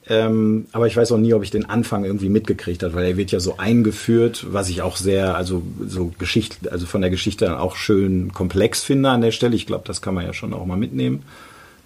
[0.10, 3.18] Ähm, aber ich weiß auch nie, ob ich den Anfang irgendwie mitgekriegt habe, weil er
[3.18, 7.46] wird ja so eingeführt, was ich auch sehr, also so Geschichte, also von der Geschichte
[7.46, 9.56] dann auch schön komplex finde an der Stelle.
[9.56, 11.24] Ich glaube, das kann man ja schon auch mal mitnehmen,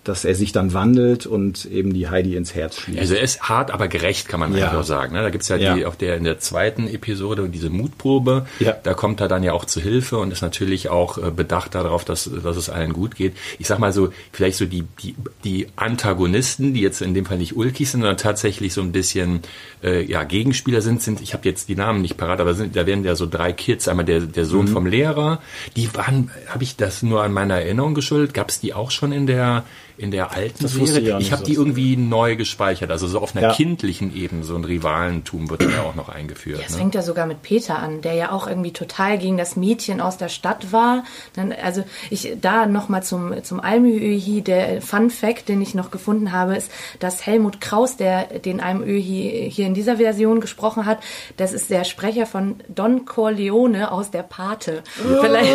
[0.08, 3.00] dass er sich dann wandelt und eben die Heidi ins Herz schließt.
[3.00, 4.78] Also er ist hart, aber gerecht, kann man Ja.
[4.80, 5.13] auch sagen.
[5.13, 5.22] Ne?
[5.22, 5.76] Da gibt's ja, Ja.
[5.76, 8.46] die, auf der in der zweiten Episode diese Mutprobe.
[8.60, 8.74] Ja.
[8.84, 12.06] Da kommt er dann ja auch zu Hilfe und ist natürlich auch äh, bedacht darauf,
[12.06, 13.36] dass, dass es allen gut geht.
[13.60, 17.38] Ich sag mal so, vielleicht so die, die, die Antagonisten, die jetzt in dem Fall
[17.38, 19.41] nicht Ulkis sind, sondern tatsächlich so ein bisschen
[19.84, 22.86] äh, ja, Gegenspieler sind, sind, ich habe jetzt die Namen nicht parat, aber sind, da
[22.86, 24.50] werden ja so drei Kids, einmal der, der Mhm.
[24.50, 25.41] Sohn vom Lehrer,
[25.76, 28.34] die waren, habe ich das nur an meiner Erinnerung geschuldet?
[28.34, 29.63] Gab's die auch schon in der
[29.98, 31.16] in der alten Das Serie?
[31.16, 31.46] auch Ich habe so.
[31.48, 32.92] die irgendwie neu gespeichert.
[32.92, 33.54] Also so auf einer Ja.
[33.54, 36.60] kindlichen Ebene, so ein Rivalentum wird ja auch noch eingeführt.
[36.60, 36.78] Ja, es ne?
[36.78, 40.18] fängt ja sogar mit Peter an, der ja auch irgendwie total gegen das Mädchen aus
[40.18, 41.04] der Stadt war.
[41.36, 46.32] Dann, also ich da nochmal zum, zum Almöhi, der Fun Fact, den ich noch gefunden
[46.32, 51.00] habe, ist, dass Helmut Kraus, der den Almöhi hier in dieser Version gesprochen hat,
[51.38, 54.84] das ist der Sprecher von Don Corleone aus der Pate.
[54.96, 55.52] Vielleicht,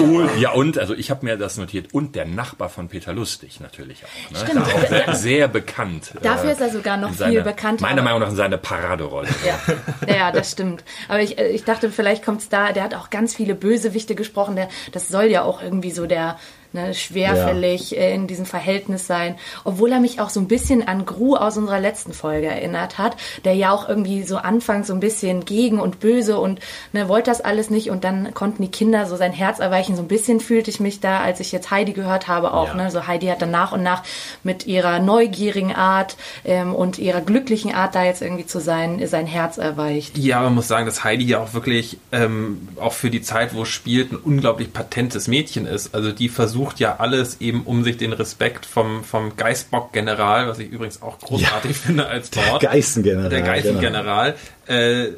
[0.00, 0.28] Cool.
[0.38, 1.92] Ja, und, also ich habe mir das notiert.
[1.94, 4.30] Und der Nachbar von Peter Lustig natürlich auch.
[4.30, 4.38] Ne?
[4.38, 4.66] Stimmt.
[4.66, 6.12] Auch sehr, sehr bekannt.
[6.22, 7.82] Dafür äh, ist er sogar noch in viel bekannter.
[7.82, 9.28] Meiner Meinung nach in seine Paraderolle.
[9.46, 10.84] Ja, ja, das stimmt.
[11.08, 14.56] Aber ich, äh, ich dachte, vielleicht kommt's da, der hat auch ganz viele Bösewichte gesprochen,
[14.56, 16.38] der, das soll ja auch irgendwie so der
[16.76, 19.36] ne, schwerfällig äh, in diesem Verhältnis sein.
[19.64, 23.16] Obwohl er mich auch so ein bisschen an Gru aus unserer letzten Folge erinnert hat,
[23.44, 26.60] der ja auch irgendwie so anfangs so ein bisschen gegen und böse und
[26.92, 29.96] ne, wollte das alles nicht und dann konnten die Kinder so sein Herz erweichen.
[29.96, 32.68] So ein bisschen fühlte ich mich da, als ich jetzt Heidi gehört habe, auch.
[32.68, 32.74] Ja.
[32.74, 32.90] Ne?
[32.90, 34.02] So Heidi hat dann nach und nach
[34.44, 39.26] mit ihrer neugierigen Art ähm, und ihrer glücklichen Art da jetzt irgendwie zu sein, sein
[39.26, 40.18] Herz erweicht.
[40.18, 43.62] Ja, man muss sagen, dass Heidi ja auch wirklich, ähm, auch für die Zeit, wo
[43.62, 45.94] es spielt, ein unglaublich patentes Mädchen ist.
[45.94, 50.70] Also die versucht ja alles eben, um sich den Respekt vom, vom Geißbock-General, was ich
[50.70, 52.62] übrigens auch großartig finde als Wort.
[52.62, 54.34] Geißengeneral, Der Geißengeneral.
[54.66, 55.08] Äh,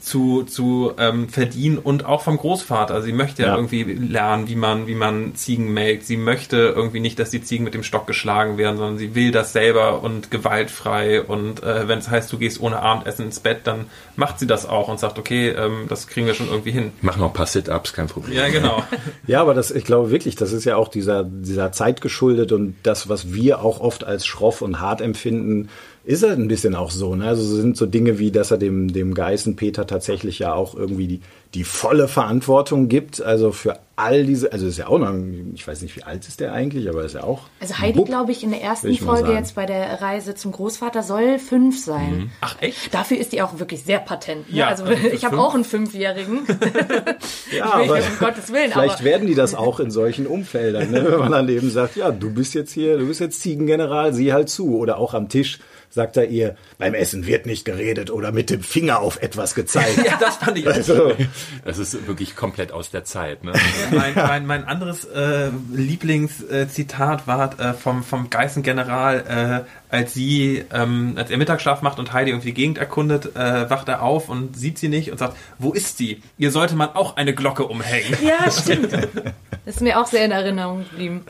[0.00, 2.94] zu, zu ähm, verdienen und auch vom Großvater.
[2.94, 3.56] Also sie möchte ja, Ja.
[3.56, 6.06] irgendwie lernen, wie man, wie man Ziegen melkt.
[6.06, 9.30] Sie möchte irgendwie nicht, dass die Ziegen mit dem Stock geschlagen werden, sondern sie will
[9.30, 11.22] das selber und gewaltfrei.
[11.22, 13.86] Und äh, wenn es heißt, du gehst ohne Abendessen ins Bett, dann
[14.16, 16.92] macht sie das auch und sagt, okay, ähm, das kriegen wir schon irgendwie hin.
[17.02, 18.36] Mach noch ein paar Sit-Ups, kein Problem.
[18.36, 18.82] Ja, genau.
[19.26, 22.74] Ja, aber das, ich glaube wirklich, das ist ja auch dieser, dieser Zeit geschuldet und
[22.82, 25.68] das, was wir auch oft als schroff und hart empfinden,
[26.04, 27.14] ist er ein bisschen auch so.
[27.14, 27.26] Ne?
[27.26, 30.74] Also es sind so Dinge wie, dass er dem, dem Geißen Peter tatsächlich ja auch
[30.74, 31.20] irgendwie die,
[31.54, 33.20] die volle Verantwortung gibt.
[33.20, 35.12] Also für all diese, also ist ja auch noch,
[35.54, 37.42] ich weiß nicht, wie alt ist der eigentlich, aber ist ja auch.
[37.60, 41.38] Also Heidi, glaube ich, in der ersten Folge jetzt bei der Reise zum Großvater soll
[41.38, 42.30] fünf sein.
[42.40, 42.94] Ach, echt?
[42.94, 44.50] Dafür ist die auch wirklich sehr patent.
[44.50, 44.58] Ne?
[44.58, 46.40] Ja, also also ich habe auch einen Fünfjährigen.
[47.52, 48.70] Ja, aber um Gottes Willen.
[48.70, 51.04] vielleicht aber werden die das auch in solchen Umfeldern, ne?
[51.10, 54.32] wenn man dann eben sagt, ja, du bist jetzt hier, du bist jetzt Ziegengeneral, sieh
[54.32, 54.78] halt zu.
[54.78, 55.58] Oder auch am Tisch
[55.90, 59.98] sagt er ihr, beim Essen wird nicht geredet oder mit dem Finger auf etwas gezeigt.
[60.10, 60.72] Ja, das fand ich auch.
[60.72, 61.12] Also,
[61.64, 63.44] Das ist wirklich komplett aus der Zeit.
[63.44, 63.52] Ne?
[63.90, 71.14] mein, mein, mein anderes äh, Lieblingszitat war äh, vom, vom Geißengeneral, äh, als sie, ähm,
[71.16, 74.56] als er Mittagsschlaf macht und Heidi irgendwie die Gegend erkundet, äh, wacht er auf und
[74.56, 76.22] sieht sie nicht und sagt, wo ist sie?
[76.38, 78.16] Ihr sollte man auch eine Glocke umhängen.
[78.22, 78.92] Ja, stimmt.
[78.92, 81.24] Das ist mir auch sehr in Erinnerung geblieben.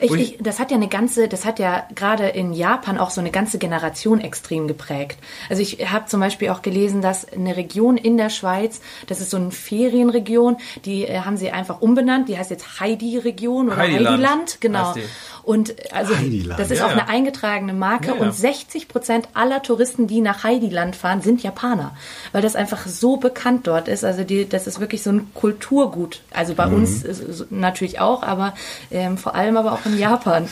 [0.00, 3.20] Ich, ich, das hat ja eine ganze, das hat ja gerade in Japan auch so
[3.20, 5.18] eine ganze Generation extrem geprägt.
[5.48, 9.30] Also ich habe zum Beispiel auch gelesen, dass eine Region in der Schweiz, das ist
[9.30, 14.08] so eine Ferienregion, die äh, haben sie einfach umbenannt, die heißt jetzt Heidi-Region oder Heidiland
[14.10, 14.94] Heidiland, genau.
[15.42, 16.60] Und also Heidiland.
[16.60, 18.20] das ist Ja, auch eine eingetragene Marke Ja, ja.
[18.20, 21.96] und 60 Prozent aller Touristen, die nach Heidiland fahren, sind Japaner,
[22.32, 24.04] weil das einfach so bekannt dort ist.
[24.04, 26.20] Also die, das ist wirklich so ein Kulturgut.
[26.30, 26.56] Also Mhm.
[26.56, 28.54] bei uns ist, ist natürlich auch, aber
[28.90, 30.48] ähm, vor allem aber auch in Japan.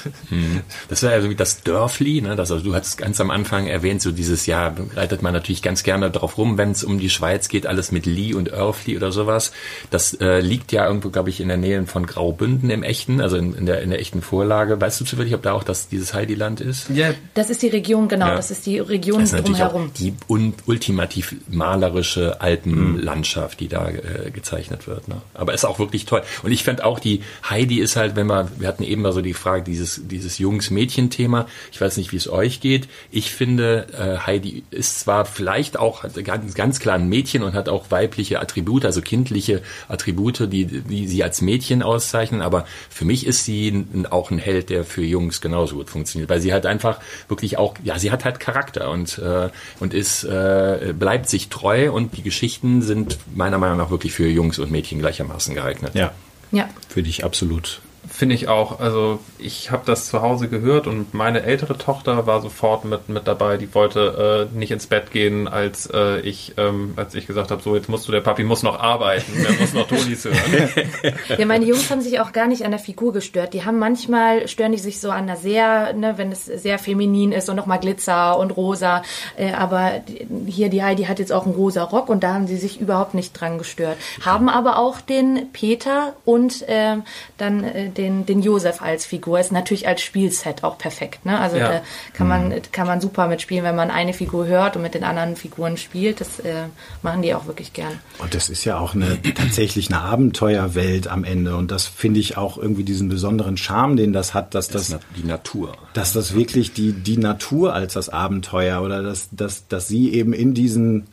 [0.88, 2.36] Das war ja so wie das Dörfli, ne?
[2.36, 5.82] Das, also du hattest ganz am Anfang erwähnt, so dieses Jahr reitet man natürlich ganz
[5.82, 9.12] gerne drauf rum, wenn es um die Schweiz geht, alles mit Li und Örfli oder
[9.12, 9.52] sowas.
[9.90, 13.36] Das äh, liegt ja irgendwo, glaube ich, in der Nähe von Graubünden im echten, also
[13.36, 14.80] in, in, der, in der echten Vorlage.
[14.80, 16.88] Weißt du zufällig, ob da auch das, dieses Heidiland ist?
[16.90, 18.36] Ja, Das ist die Region, genau, Ja.
[18.36, 19.90] das ist die Region Das ist drumherum.
[19.98, 25.08] die un ultimativ malerische Alpenlandschaft, die da äh, gezeichnet wird.
[25.08, 25.16] Ne?
[25.34, 26.22] Aber ist auch wirklich toll.
[26.42, 29.20] Und ich fand auch, die Heidi ist halt, wenn man, wir hatten eben mal so
[29.20, 31.46] die Frage, dieses, dieses Jungs-Mädchen-Thema.
[31.72, 32.88] Ich weiß nicht, wie es euch geht.
[33.10, 37.68] Ich finde, äh, Heidi ist zwar vielleicht auch ganz, ganz klar ein Mädchen und hat
[37.68, 43.26] auch weibliche Attribute, also kindliche Attribute, die, die sie als Mädchen auszeichnen, aber für mich
[43.26, 46.66] ist sie ein, auch ein Held, der für Jungs genauso gut funktioniert, weil sie halt
[46.66, 49.48] einfach wirklich auch, ja, sie hat halt Charakter und, äh,
[49.80, 54.26] und ist, äh, bleibt sich treu und die Geschichten sind meiner Meinung nach wirklich für
[54.26, 55.94] Jungs und Mädchen gleichermaßen geeignet.
[55.94, 56.12] Ja.
[56.50, 56.68] Ja.
[56.94, 57.80] Würde ich absolut
[58.18, 58.80] Finde ich auch.
[58.80, 63.28] Also ich habe das zu Hause gehört und meine ältere Tochter war sofort mit, mit
[63.28, 63.58] dabei.
[63.58, 67.62] Die wollte äh, nicht ins Bett gehen, als äh, ich ähm, als ich gesagt habe,
[67.62, 71.14] so jetzt musst du, der Papi muss noch arbeiten, der muss noch Tonis hören.
[71.38, 73.54] ja, meine Jungs haben sich auch gar nicht an der Figur gestört.
[73.54, 77.30] Die haben manchmal stören die sich so an der sehr, ne, wenn es sehr feminin
[77.30, 79.04] ist und nochmal Glitzer und rosa.
[79.36, 80.02] Äh, aber
[80.46, 83.14] hier die Heidi hat jetzt auch einen rosa Rock und da haben sie sich überhaupt
[83.14, 83.96] nicht dran gestört.
[84.24, 86.96] Haben aber auch den Peter und äh,
[87.36, 89.40] dann äh, den, den Josef als Figur.
[89.40, 91.24] Ist natürlich als Spielset auch perfekt.
[91.24, 91.38] Ne?
[91.38, 91.68] Also ja.
[91.68, 92.62] da kann man, mhm.
[92.72, 96.20] kann man super mitspielen, wenn man eine Figur hört und mit den anderen Figuren spielt.
[96.20, 96.64] Das äh,
[97.02, 97.98] machen die auch wirklich gern.
[98.18, 101.56] Und das ist ja auch eine tatsächlich eine Abenteuerwelt am Ende.
[101.56, 105.00] Und das finde ich auch irgendwie diesen besonderen Charme, den das hat, dass das, das
[105.16, 105.76] die Natur.
[105.94, 110.32] Dass das wirklich die, die Natur als das Abenteuer oder dass, dass, dass sie eben
[110.32, 111.06] in diesen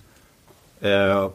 [0.86, 1.30] äh,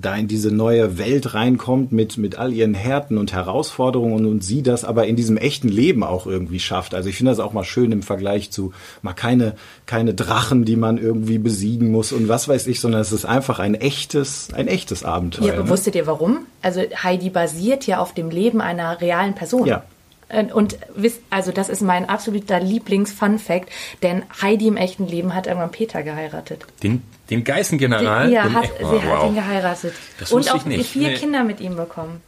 [0.00, 4.62] da in diese neue Welt reinkommt mit, mit all ihren Härten und Herausforderungen und sie
[4.62, 6.94] das aber in diesem echten Leben auch irgendwie schafft.
[6.94, 9.54] Also ich finde das auch mal schön im Vergleich zu mal keine,
[9.86, 13.58] keine Drachen, die man irgendwie besiegen muss und was weiß ich, sondern es ist einfach
[13.58, 15.46] ein echtes, ein echtes Abenteuer.
[15.48, 15.70] Ja, aber ne?
[15.70, 16.40] wusstet ihr warum?
[16.62, 19.66] Also Heidi basiert ja auf dem Leben einer realen Person.
[19.66, 19.84] Ja.
[20.28, 23.70] Äh, und wisst, also das ist mein absoluter Lieblings-Fun-Fact,
[24.02, 26.66] denn Heidi im echten Leben hat irgendwann Peter geheiratet.
[26.82, 28.30] Den, den Geißengeneral?
[28.30, 29.22] Ja, hat, oh, sie wow.
[29.22, 29.94] hat ihn geheiratet.
[30.18, 31.14] Das und auch vier nee.
[31.14, 32.20] Kinder mit ihm bekommen.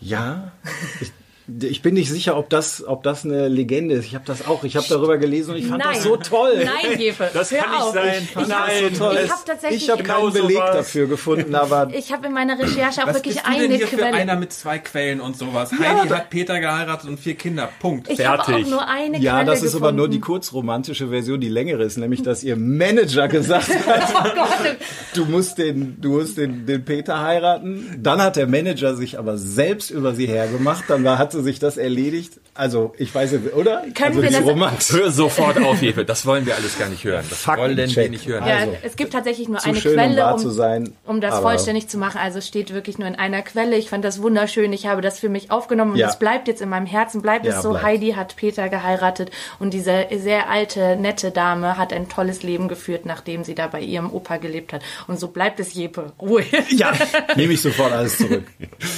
[0.00, 0.52] Ja,
[1.00, 1.12] ich,
[1.46, 4.06] ich bin nicht sicher, ob das, ob das eine Legende ist.
[4.06, 4.64] Ich habe das auch.
[4.64, 5.94] Ich habe darüber gelesen und ich fand Nein.
[5.94, 6.64] das so toll.
[6.64, 7.28] Nein, Jefe.
[7.34, 8.28] Das kann nicht sein.
[8.30, 8.94] Ich Nein.
[8.94, 9.12] so.
[9.12, 10.76] Ich habe tatsächlich ich hab keinen Beleg sowas.
[10.76, 13.76] dafür gefunden, aber ich habe in meiner Recherche auch Was wirklich bist du eine denn
[13.76, 14.02] hier Quelle.
[14.08, 15.70] Für einer mit zwei Quellen und sowas.
[15.70, 17.68] Ja, Heidi hat Peter geheiratet und vier Kinder.
[17.78, 18.08] Punkt.
[18.08, 19.84] Ich habe auch nur eine ja, Quelle das ist gefunden.
[19.84, 24.68] aber nur die kurzromantische Version, die längere ist, nämlich dass ihr Manager gesagt hat, oh
[25.14, 27.98] du musst den, du musst den, den Peter heiraten.
[28.02, 30.84] Dann hat der Manager sich aber selbst über sie hergemacht.
[30.88, 32.40] Dann war, hat sie sich das erledigt.
[32.54, 33.82] Also ich weiß nicht, oder?
[33.94, 34.92] Können also wir das Romanz.
[34.92, 36.04] Hör sofort auf, Hefe.
[36.04, 37.24] Das wollen wir alles gar nicht hören.
[37.28, 38.46] Das wollen wir nicht hören.
[38.46, 41.98] Ja, also, es gibt tatsächlich nur eine schön, Quelle, um, sein, um das vollständig zu
[41.98, 42.18] machen.
[42.18, 43.76] Also es steht wirklich nur in einer Quelle.
[43.76, 44.72] Ich fand das wunderschön.
[44.72, 47.22] Ich habe das für mich aufgenommen und es bleibt jetzt in meinem Herzen.
[47.22, 47.70] Bleibt ja, es so.
[47.70, 47.84] Bleibt.
[47.84, 53.04] Heidi hat Peter geheiratet und diese sehr alte, nette Dame hat ein tolles Leben geführt,
[53.04, 54.82] nachdem sie da bei ihrem Opa gelebt hat.
[55.06, 56.12] Und so bleibt es Jepe.
[56.20, 56.44] Ruhe.
[56.70, 56.92] Ja,
[57.36, 58.44] nehme ich sofort alles zurück.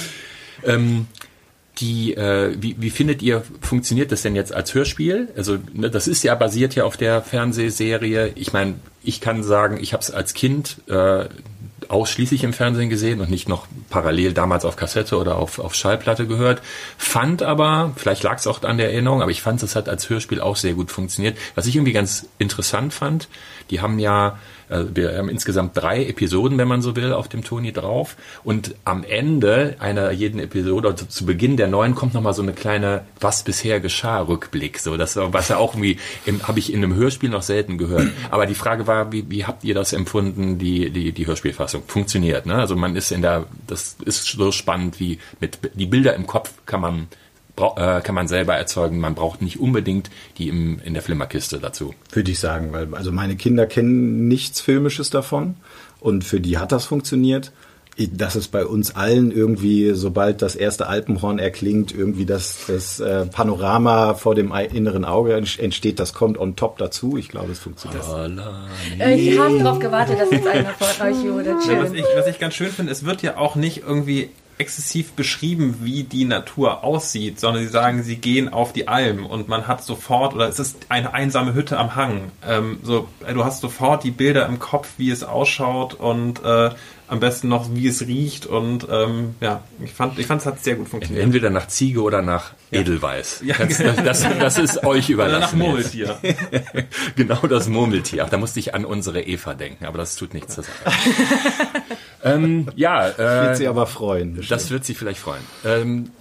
[0.63, 1.07] ähm,
[1.79, 5.29] die, äh, wie, wie findet ihr, funktioniert das denn jetzt als Hörspiel?
[5.35, 8.31] Also ne, das ist ja basiert ja auf der Fernsehserie.
[8.35, 11.25] Ich meine, ich kann sagen, ich habe es als Kind äh,
[11.89, 16.27] ausschließlich im Fernsehen gesehen und nicht noch parallel damals auf Kassette oder auf, auf Schallplatte
[16.27, 16.61] gehört.
[16.97, 20.09] Fand aber, vielleicht lag es auch an der Erinnerung, aber ich fand, es hat als
[20.09, 21.37] Hörspiel auch sehr gut funktioniert.
[21.55, 23.27] Was ich irgendwie ganz interessant fand,
[23.69, 24.37] die haben ja
[24.69, 28.17] also wir haben insgesamt drei Episoden, wenn man so will, auf dem Toni drauf.
[28.43, 32.53] Und am Ende einer jeden Episode, also zu Beginn der neuen, kommt nochmal so eine
[32.53, 34.79] kleine Was bisher geschah Rückblick.
[34.79, 35.99] So, das, was ja auch irgendwie,
[36.43, 38.09] habe ich in einem Hörspiel noch selten gehört.
[38.29, 41.76] Aber die Frage war, wie, wie habt ihr das empfunden, die, die, die Hörspielfassung?
[41.85, 42.55] Funktioniert, ne?
[42.55, 46.51] Also man ist in der, das ist so spannend, wie mit, die Bilder im Kopf
[46.65, 47.07] kann man
[47.57, 48.99] äh, kann man selber erzeugen.
[48.99, 51.93] Man braucht nicht unbedingt die im, in der Flimmerkiste dazu.
[52.11, 55.55] Würde ich sagen, weil also meine Kinder kennen nichts Filmisches davon
[55.99, 57.51] und für die hat das funktioniert.
[58.11, 63.25] Das ist bei uns allen irgendwie, sobald das erste Alpenhorn erklingt, irgendwie das, das äh,
[63.25, 67.17] Panorama vor dem inneren Auge entsteht, das kommt on top dazu.
[67.17, 68.03] Ich glaube, es funktioniert.
[68.99, 71.55] Ich habe darauf gewartet, dass jetzt einer von euch wurde.
[71.67, 75.11] Ja, was, ich, was ich ganz schön finde, es wird ja auch nicht irgendwie exzessiv
[75.11, 79.67] beschrieben, wie die Natur aussieht, sondern sie sagen, sie gehen auf die Alm und man
[79.67, 82.31] hat sofort, oder es ist eine einsame Hütte am Hang.
[82.47, 86.71] Ähm, so, äh, du hast sofort die Bilder im Kopf, wie es ausschaut und äh,
[87.09, 90.61] am besten noch, wie es riecht und ähm, ja, ich fand, ich fand, es hat
[90.61, 91.23] sehr gut funktioniert.
[91.23, 92.81] Entweder nach Ziege oder nach ja.
[92.81, 93.43] Edelweiß.
[93.45, 95.61] Ja, das, das, das, das, ist euch überlassen.
[95.61, 96.17] Oder nach Murmeltier.
[97.15, 98.25] genau das Murmeltier.
[98.25, 100.73] Ach, da musste ich an unsere Eva denken, aber das tut nichts zur Sache.
[102.35, 104.35] ähm, ja, äh, das wird sie aber freuen.
[104.35, 104.61] Bestimmt.
[104.61, 105.41] Das wird sie vielleicht freuen.
[105.65, 106.11] Ähm,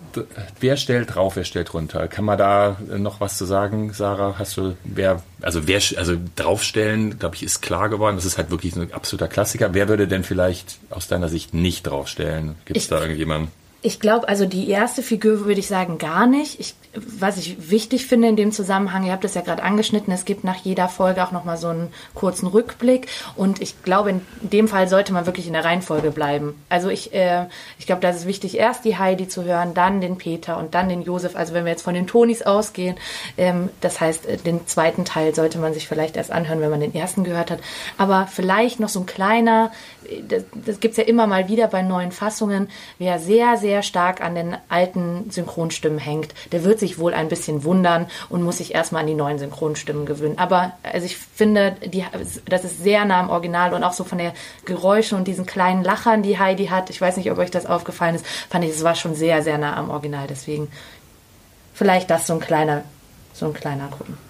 [0.60, 2.08] wer stellt drauf, wer stellt runter?
[2.08, 4.36] Kann man da noch was zu sagen, Sarah?
[4.38, 8.16] Hast du, wer, also wer, also draufstellen, glaube ich, ist klar geworden.
[8.16, 9.74] Das ist halt wirklich ein absoluter Klassiker.
[9.74, 12.56] Wer würde denn vielleicht aus deiner Sicht nicht draufstellen?
[12.64, 13.50] Gibt es da irgendjemanden?
[13.82, 16.58] Ich glaube, also die erste Figur würde ich sagen gar nicht.
[16.58, 20.24] Ich, was ich wichtig finde in dem Zusammenhang, ihr habt es ja gerade angeschnitten, es
[20.24, 24.66] gibt nach jeder Folge auch nochmal so einen kurzen Rückblick und ich glaube, in dem
[24.66, 26.60] Fall sollte man wirklich in der Reihenfolge bleiben.
[26.68, 27.46] Also ich, äh,
[27.78, 30.74] ich glaube, da ist es wichtig, erst die Heidi zu hören, dann den Peter und
[30.74, 31.36] dann den Josef.
[31.36, 32.96] Also wenn wir jetzt von den Tonis ausgehen,
[33.36, 36.80] ähm, das heißt, äh, den zweiten Teil sollte man sich vielleicht erst anhören, wenn man
[36.80, 37.60] den ersten gehört hat.
[37.98, 39.70] Aber vielleicht noch so ein kleiner,
[40.08, 43.82] äh, das, das gibt's ja immer mal wieder bei neuen Fassungen, wer sehr, sehr sehr
[43.82, 48.58] stark an den alten Synchronstimmen hängt, der wird sich wohl ein bisschen wundern und muss
[48.58, 50.38] sich erstmal an die neuen Synchronstimmen gewöhnen.
[50.38, 52.04] Aber also ich finde, die,
[52.44, 54.34] das ist sehr nah am Original und auch so von der
[54.66, 56.90] Geräusche und diesen kleinen Lachern, die Heidi hat.
[56.90, 59.58] Ich weiß nicht, ob euch das aufgefallen ist, fand ich, es war schon sehr, sehr
[59.58, 60.28] nah am Original.
[60.28, 60.68] Deswegen
[61.74, 62.84] vielleicht das so ein kleiner,
[63.34, 64.25] so ein kleiner Gucken.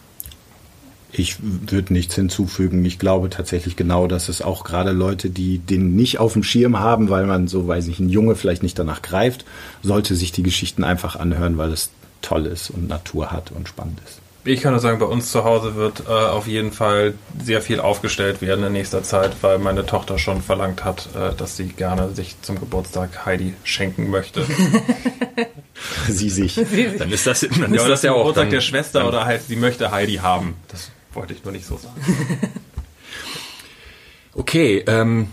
[1.18, 2.84] Ich würde nichts hinzufügen.
[2.84, 6.78] Ich glaube tatsächlich genau, dass es auch gerade Leute, die den nicht auf dem Schirm
[6.78, 9.46] haben, weil man so, weiß ich, ein Junge vielleicht nicht danach greift,
[9.82, 13.98] sollte sich die Geschichten einfach anhören, weil es toll ist und Natur hat und spannend
[14.04, 14.20] ist.
[14.44, 17.80] Ich kann nur sagen, bei uns zu Hause wird äh, auf jeden Fall sehr viel
[17.80, 22.14] aufgestellt werden in nächster Zeit, weil meine Tochter schon verlangt hat, äh, dass sie gerne
[22.14, 24.46] sich zum Geburtstag Heidi schenken möchte.
[26.08, 26.60] sie sich.
[26.98, 29.42] Dann ist das, dann ja, ist das ja auch Geburtstag dann, der Schwester oder halt
[29.42, 30.54] sie möchte Heidi haben.
[30.68, 32.00] Das wollte ich nur nicht so sagen.
[34.34, 35.28] okay, ähm,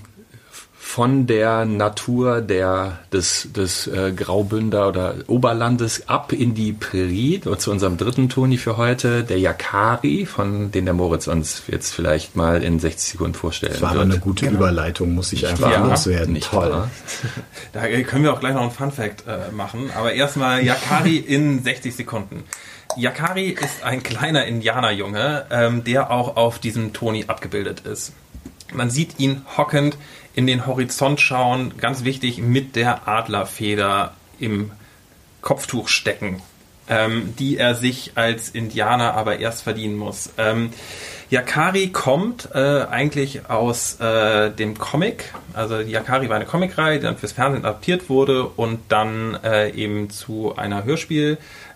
[0.93, 7.71] von der Natur der, des, des äh, Graubünder oder Oberlandes ab in die Prärie, zu
[7.71, 12.61] unserem dritten Toni für heute, der Yakari, von den der Moritz uns jetzt vielleicht mal
[12.61, 14.03] in 60 Sekunden vorstellen Das war wird.
[14.03, 14.59] aber eine gute genau.
[14.59, 16.33] Überleitung, muss ich einfach ja, loswerden.
[16.33, 16.69] Nicht Toll.
[16.69, 16.91] Wahr?
[17.71, 21.95] Da können wir auch gleich noch einen Fun-Fact äh, machen, aber erstmal Yakari in 60
[21.95, 22.43] Sekunden.
[22.97, 28.13] Yakari ist ein kleiner Indianerjunge, ähm, der auch auf diesem Toni abgebildet ist.
[28.71, 29.97] Man sieht ihn hockend
[30.35, 34.71] in den Horizont schauen, ganz wichtig, mit der Adlerfeder im
[35.41, 36.41] Kopftuch stecken,
[36.89, 40.31] ähm, die er sich als Indianer aber erst verdienen muss.
[40.37, 40.71] Ähm,
[41.29, 45.33] Yakari kommt äh, eigentlich aus äh, dem Comic.
[45.53, 50.11] Also Yakari war eine Comicreihe, die dann fürs Fernsehen adaptiert wurde und dann äh, eben
[50.11, 50.85] zu einer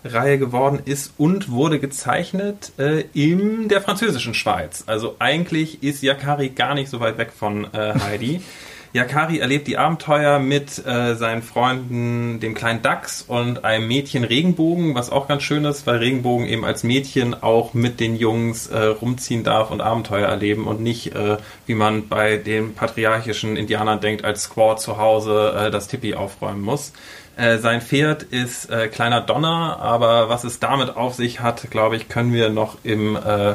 [0.02, 4.84] Hörspielreihe geworden ist und wurde gezeichnet äh, in der französischen Schweiz.
[4.86, 8.40] Also eigentlich ist Yakari gar nicht so weit weg von äh, Heidi.
[8.94, 14.94] Yakari erlebt die Abenteuer mit äh, seinen Freunden, dem kleinen Dachs und einem Mädchen Regenbogen,
[14.94, 18.78] was auch ganz schön ist, weil Regenbogen eben als Mädchen auch mit den Jungs äh,
[18.78, 24.24] rumziehen darf und Abenteuer erleben und nicht, äh, wie man bei den patriarchischen Indianern denkt,
[24.24, 26.94] als Squaw zu Hause äh, das Tippi aufräumen muss.
[27.38, 31.96] Äh, sein Pferd ist äh, kleiner Donner, aber was es damit auf sich hat, glaube
[31.96, 33.54] ich, können wir noch im äh,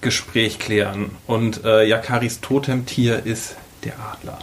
[0.00, 1.10] Gespräch klären.
[1.26, 4.38] Und äh, Yakaris Totemtier ist der Adler.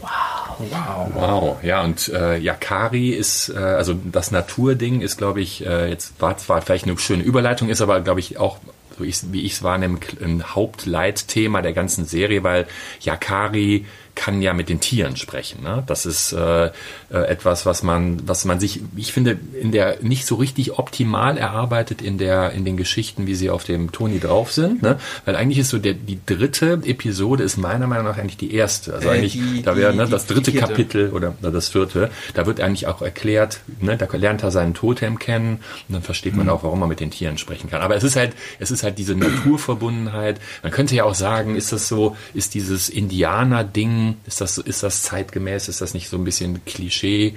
[0.00, 0.70] Wow.
[0.70, 1.10] Wow.
[1.14, 1.56] Wow.
[1.64, 6.36] Ja, und äh, Yakari ist, äh, also das Naturding ist, glaube ich, äh, jetzt war
[6.36, 8.58] zwar vielleicht eine schöne Überleitung, ist aber, glaube ich, auch
[8.96, 12.66] so ich, wie ich es wahrnehme, ein Hauptleitthema der ganzen Serie, weil
[13.00, 13.84] Yakari
[14.16, 15.62] kann ja mit den Tieren sprechen.
[15.62, 15.84] Ne?
[15.86, 16.70] Das ist äh, äh,
[17.10, 22.02] etwas, was man, was man sich, ich finde, in der nicht so richtig optimal erarbeitet
[22.02, 24.82] in der in den Geschichten, wie sie auf dem Toni drauf sind.
[24.82, 24.98] Ne?
[25.24, 28.94] Weil eigentlich ist so der die dritte Episode ist meiner Meinung nach eigentlich die erste.
[28.94, 32.10] Also äh, eigentlich die, da wäre ne, das dritte Kapitel oder, oder das vierte.
[32.34, 36.34] Da wird eigentlich auch erklärt, ne, da lernt er seinen Totem kennen und dann versteht
[36.34, 36.52] man mhm.
[36.52, 37.82] auch, warum man mit den Tieren sprechen kann.
[37.82, 40.40] Aber es ist halt, es ist halt diese Naturverbundenheit.
[40.62, 45.02] Man könnte ja auch sagen, ist das so, ist dieses Indianer-Ding ist das, ist das
[45.02, 45.68] zeitgemäß?
[45.68, 47.36] Ist das nicht so ein bisschen Klischee?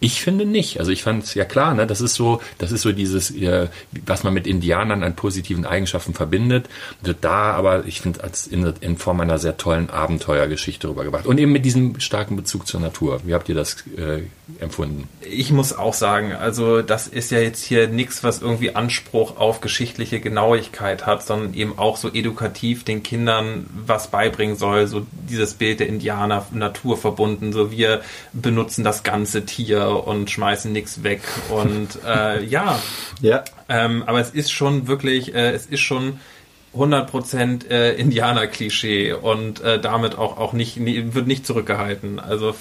[0.00, 0.80] Ich finde nicht.
[0.80, 1.86] Also ich fand es ja klar, ne?
[1.86, 3.68] Das ist so, das ist so dieses, äh,
[4.04, 6.68] was man mit Indianern an positiven Eigenschaften verbindet,
[7.00, 11.26] wird da aber, ich finde, als in, in, Form einer sehr tollen Abenteuergeschichte rübergebracht.
[11.26, 13.20] Und eben mit diesem starken Bezug zur Natur.
[13.24, 14.22] Wie habt ihr das äh,
[14.60, 15.08] empfunden?
[15.22, 19.60] Ich muss auch sagen, also das ist ja jetzt hier nichts, was irgendwie Anspruch auf
[19.60, 24.86] geschichtliche Genauigkeit hat, sondern eben auch so edukativ den Kindern was beibringen soll.
[24.86, 28.02] So dieses Bild der Indianer naturverbunden, so wir
[28.32, 31.22] benutzen das ganze Tier und schmeißen nichts weg.
[31.50, 32.80] Und äh, ja,
[33.20, 33.44] ja.
[33.68, 36.18] Ähm, aber es ist schon wirklich, äh, es ist schon
[36.76, 42.18] 100% äh, Indianer-Klischee und äh, damit auch, auch nicht, nie, wird nicht zurückgehalten.
[42.18, 42.54] Also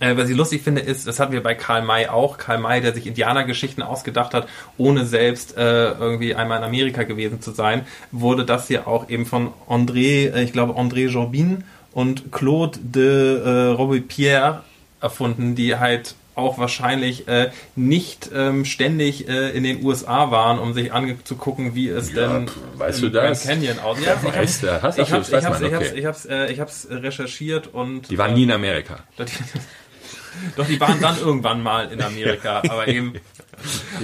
[0.00, 2.38] äh, was ich lustig finde, ist, das hatten wir bei Karl May auch.
[2.38, 4.48] Karl May, der sich Indianergeschichten ausgedacht hat,
[4.78, 9.26] ohne selbst äh, irgendwie einmal in Amerika gewesen zu sein, wurde das hier auch eben
[9.26, 14.62] von André, äh, ich glaube André Jorbin und Claude de äh, Robespierre
[15.02, 20.72] erfunden, die halt auch wahrscheinlich äh, nicht ähm, ständig äh, in den USA waren, um
[20.72, 23.20] sich anzugucken, wie es ja, denn weißt im du?
[23.20, 24.06] Grand Canyon aussieht.
[24.06, 26.60] Ja, ich weißt du, hast ich hab's, ich hab's, ich hab's, ich hab's, äh, ich
[26.60, 29.00] hab's recherchiert und die waren nie in Amerika.
[30.56, 33.14] Doch, die waren dann irgendwann mal in Amerika, aber eben.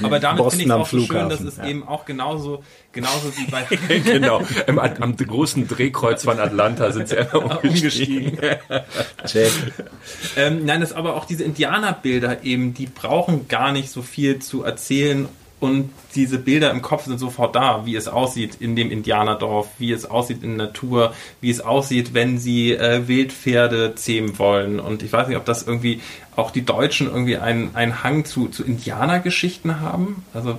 [0.02, 1.66] Aber damit finde ich es auch schön, dass es ja.
[1.66, 3.62] eben auch genauso, genauso wie bei.
[4.04, 8.38] genau, am, am, großen Drehkreuz von Atlanta sind sie einfach umgestiegen.
[10.36, 14.62] ähm, nein, das aber auch diese Indianerbilder eben, die brauchen gar nicht so viel zu
[14.62, 15.28] erzählen
[15.60, 19.90] und diese Bilder im Kopf sind sofort da, wie es aussieht in dem Indianerdorf, wie
[19.90, 24.78] es aussieht in der Natur, wie es aussieht, wenn sie äh, Wildpferde zähmen wollen.
[24.78, 26.00] Und ich weiß nicht, ob das irgendwie
[26.36, 30.24] auch die Deutschen irgendwie einen, einen Hang zu, zu Indianergeschichten haben.
[30.32, 30.58] Also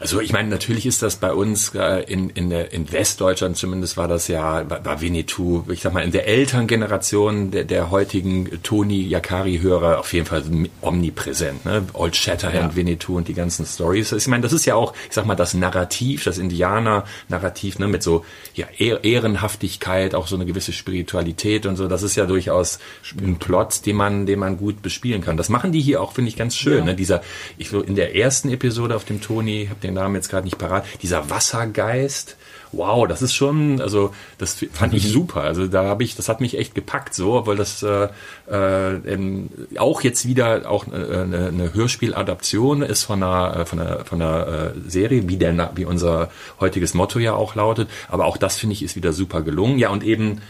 [0.00, 3.98] also ich meine, natürlich ist das bei uns äh, in, in, der, in Westdeutschland zumindest
[3.98, 9.02] war das ja, war Winnetou, ich sag mal, in der Elterngeneration der, der heutigen Tony
[9.02, 10.42] Yakari-Hörer auf jeden Fall
[10.80, 11.66] omnipräsent.
[11.66, 11.84] Ne?
[11.92, 12.76] Old Shatterhand, ja.
[12.76, 14.12] Winnetou und die ganzen Stories.
[14.12, 18.02] Ich meine, das ist ja auch, ich sag mal, das Narrativ, das Indianer-Narrativ, ne, mit
[18.02, 18.24] so
[18.54, 21.88] ja, Ehrenhaftigkeit, auch so eine gewisse Spiritualität und so.
[21.88, 22.78] Das ist ja durchaus
[23.18, 25.36] ein Plot, den man, den man gut bespielen kann.
[25.36, 26.78] Das machen die hier auch, finde ich, ganz schön.
[26.78, 26.84] Ja.
[26.84, 26.94] Ne?
[26.94, 27.20] Dieser,
[27.58, 30.44] ich so in der ersten Episode auf dem Tony, hab den den Namen jetzt gerade
[30.44, 32.36] nicht parat, dieser Wassergeist.
[32.72, 35.40] Wow, das ist schon, also das fand ich super.
[35.40, 38.08] Also da habe ich, das hat mich echt gepackt, so, weil das äh,
[38.48, 39.18] äh,
[39.76, 44.22] auch jetzt wieder auch äh, eine, eine Hörspieladaption ist von einer äh, von einer von
[44.22, 46.30] einer äh, Serie, wie der wie unser
[46.60, 47.90] heutiges Motto ja auch lautet.
[48.08, 49.78] Aber auch das finde ich ist wieder super gelungen.
[49.80, 50.40] Ja und eben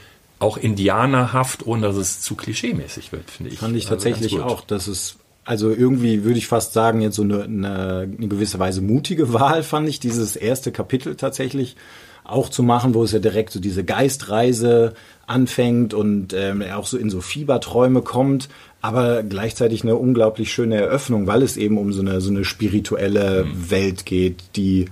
[0.41, 3.59] auch indianerhaft, ohne dass es zu klischeemäßig wird, finde ich.
[3.61, 7.23] Fand ich also tatsächlich auch, dass es also irgendwie würde ich fast sagen, jetzt so
[7.23, 11.77] eine, eine, eine gewisse Weise mutige Wahl fand ich, dieses erste Kapitel tatsächlich
[12.25, 14.95] auch zu machen, wo es ja direkt so diese Geistreise
[15.27, 18.49] anfängt und ähm, auch so in so Fieberträume kommt,
[18.83, 23.45] aber gleichzeitig eine unglaublich schöne Eröffnung, weil es eben um so eine so eine spirituelle
[23.45, 23.71] mhm.
[23.71, 24.87] Welt geht, die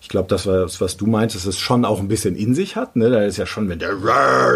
[0.00, 2.76] ich glaube, das was, was du meinst, dass es schon auch ein bisschen in sich
[2.76, 2.94] hat.
[2.94, 3.08] Ne?
[3.08, 3.96] Da ist ja schon, wenn der,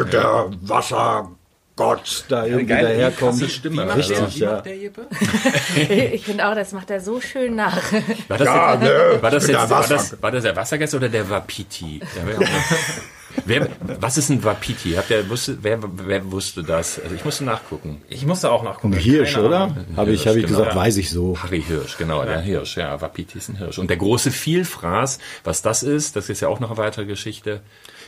[0.05, 1.31] der Wasser
[1.79, 3.51] Gott da ja, irgendwie daherkommt.
[3.51, 3.87] Stimme.
[3.87, 4.61] Wie Richtig, der, wie ja.
[4.61, 7.81] Der ich finde auch, das macht er so schön nach.
[8.26, 11.09] War das, ja, jetzt, ne, war das, jetzt, war das, war das der Wassergeist oder
[11.09, 12.01] der Wapiti?
[13.45, 14.95] wer, was ist ein Wapiti?
[14.95, 17.01] Habt ihr, wusste, wer, wer wusste das?
[17.01, 18.03] Also ich musste nachgucken.
[18.09, 18.95] Ich musste auch nachgucken.
[18.95, 19.76] Ein Hirsch, oder?
[19.97, 21.41] Habe ich, hab ich genau, gesagt, weiß ich so.
[21.41, 22.76] Harry Hirsch, genau, der Hirsch.
[22.76, 23.79] Ja, Wapiti ist ein Hirsch.
[23.79, 27.61] Und der große Vielfraß, was das ist, das ist ja auch noch eine weitere Geschichte.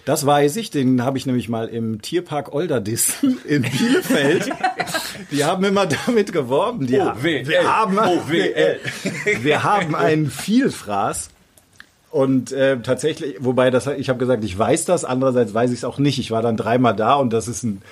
[0.04, 4.50] Das weiß ich, den habe ich nämlich mal im Tierpark Olderdissen in Bielefeld.
[5.30, 6.86] Die haben immer damit geworben.
[6.86, 7.96] Die o -W wir haben,
[9.42, 11.30] wir haben einen Vielfraß.
[12.10, 15.84] Und äh, tatsächlich, wobei das, ich habe gesagt, ich weiß das, andererseits weiß ich es
[15.84, 16.18] auch nicht.
[16.18, 17.82] Ich war dann dreimal da und das ist ein,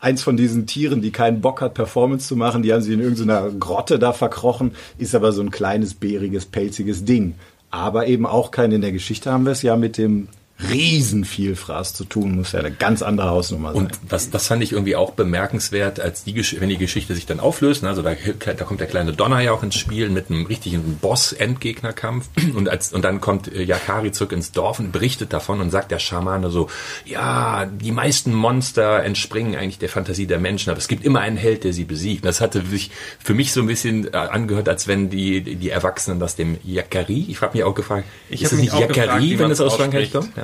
[0.00, 2.62] eins von diesen Tieren, die keinen Bock hat, Performance zu machen.
[2.62, 7.04] Die haben sich in irgendeiner Grotte da verkrochen, ist aber so ein kleines, bäriges, pelziges
[7.04, 7.36] Ding.
[7.70, 10.28] Aber eben auch kein, in der Geschichte haben wir es ja mit dem
[10.62, 13.82] Riesenvielfraß zu tun, muss ja eine ganz andere Hausnummer sein.
[13.82, 17.40] Und das, das fand ich irgendwie auch bemerkenswert, als die, wenn die Geschichte sich dann
[17.40, 17.82] auflöst.
[17.82, 20.98] Ne, also da, da kommt der kleine Donner ja auch ins Spiel mit einem richtigen
[20.98, 22.28] Boss-Endgegnerkampf.
[22.54, 25.90] Und, als, und dann kommt äh, Yakari zurück ins Dorf und berichtet davon und sagt
[25.90, 26.68] der Schamane so,
[27.04, 31.36] ja, die meisten Monster entspringen eigentlich der Fantasie der Menschen, aber es gibt immer einen
[31.36, 32.22] Held, der sie besiegt.
[32.22, 35.70] Und das hatte sich für mich so ein bisschen äh, angehört, als wenn die, die
[35.70, 39.50] Erwachsenen das dem Yakari, ich habe mich auch gefragt, ich ist es nicht Yakari, wenn
[39.50, 40.36] es aus Frankreich kommt?
[40.36, 40.43] Ja.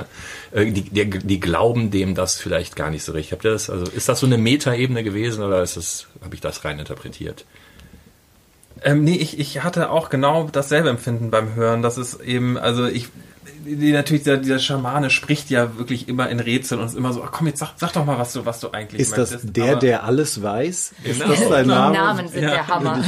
[0.51, 3.33] Äh, die, die, die glauben dem das vielleicht gar nicht so richtig.
[3.33, 6.41] Habt ihr das, also ist das so eine Metaebene gewesen oder ist das, habe ich
[6.41, 7.45] das rein interpretiert?
[8.83, 11.81] Ähm, nee, ich, ich hatte auch genau dasselbe Empfinden beim Hören.
[11.81, 13.09] Das ist eben, also ich,
[13.65, 17.23] die, natürlich, dieser, dieser Schamane spricht ja wirklich immer in Rätseln und ist immer so,
[17.23, 19.33] ach komm, jetzt sag, sag doch mal, was du, was du eigentlich ist möchtest.
[19.33, 20.93] Ist das der, der alles weiß?
[21.03, 21.31] Ist genau.
[21.31, 21.91] das dein Name?
[21.91, 22.49] Die Namen sind ja.
[22.49, 23.03] der Hammer.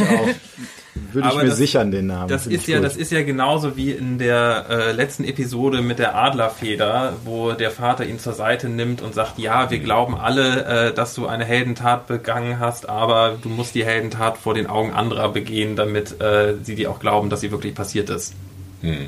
[0.95, 2.27] Würde ich mir das, sichern, den Namen.
[2.27, 6.15] Das ist ja, das ist ja genauso wie in der äh, letzten Episode mit der
[6.15, 10.93] Adlerfeder, wo der Vater ihn zur Seite nimmt und sagt, ja, wir glauben alle, äh,
[10.93, 15.29] dass du eine Heldentat begangen hast, aber du musst die Heldentat vor den Augen anderer
[15.29, 18.33] begehen, damit äh, sie dir auch glauben, dass sie wirklich passiert ist.
[18.81, 19.07] Hm.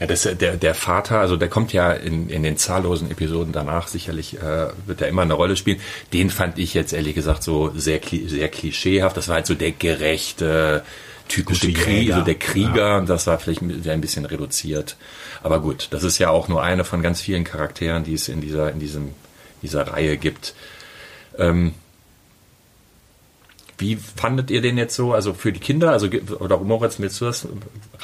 [0.00, 3.86] Ja, das, der, der Vater, also der kommt ja in, in den zahllosen Episoden danach
[3.86, 5.80] sicherlich, äh, wird er immer eine Rolle spielen.
[6.12, 9.16] Den fand ich jetzt ehrlich gesagt so sehr, sehr klischeehaft.
[9.16, 10.82] Das war halt so der gerechte,
[11.28, 13.00] typische Krieger, so der Krieger, ja.
[13.00, 14.96] das war vielleicht ein bisschen reduziert.
[15.42, 18.40] Aber gut, das ist ja auch nur eine von ganz vielen Charakteren, die es in
[18.40, 19.10] dieser, in diesem,
[19.62, 20.54] dieser Reihe gibt.
[21.38, 21.74] Ähm,
[23.78, 25.12] wie fandet ihr den jetzt so?
[25.12, 26.08] Also für die Kinder, also
[26.40, 27.46] oder Moritz, willst du das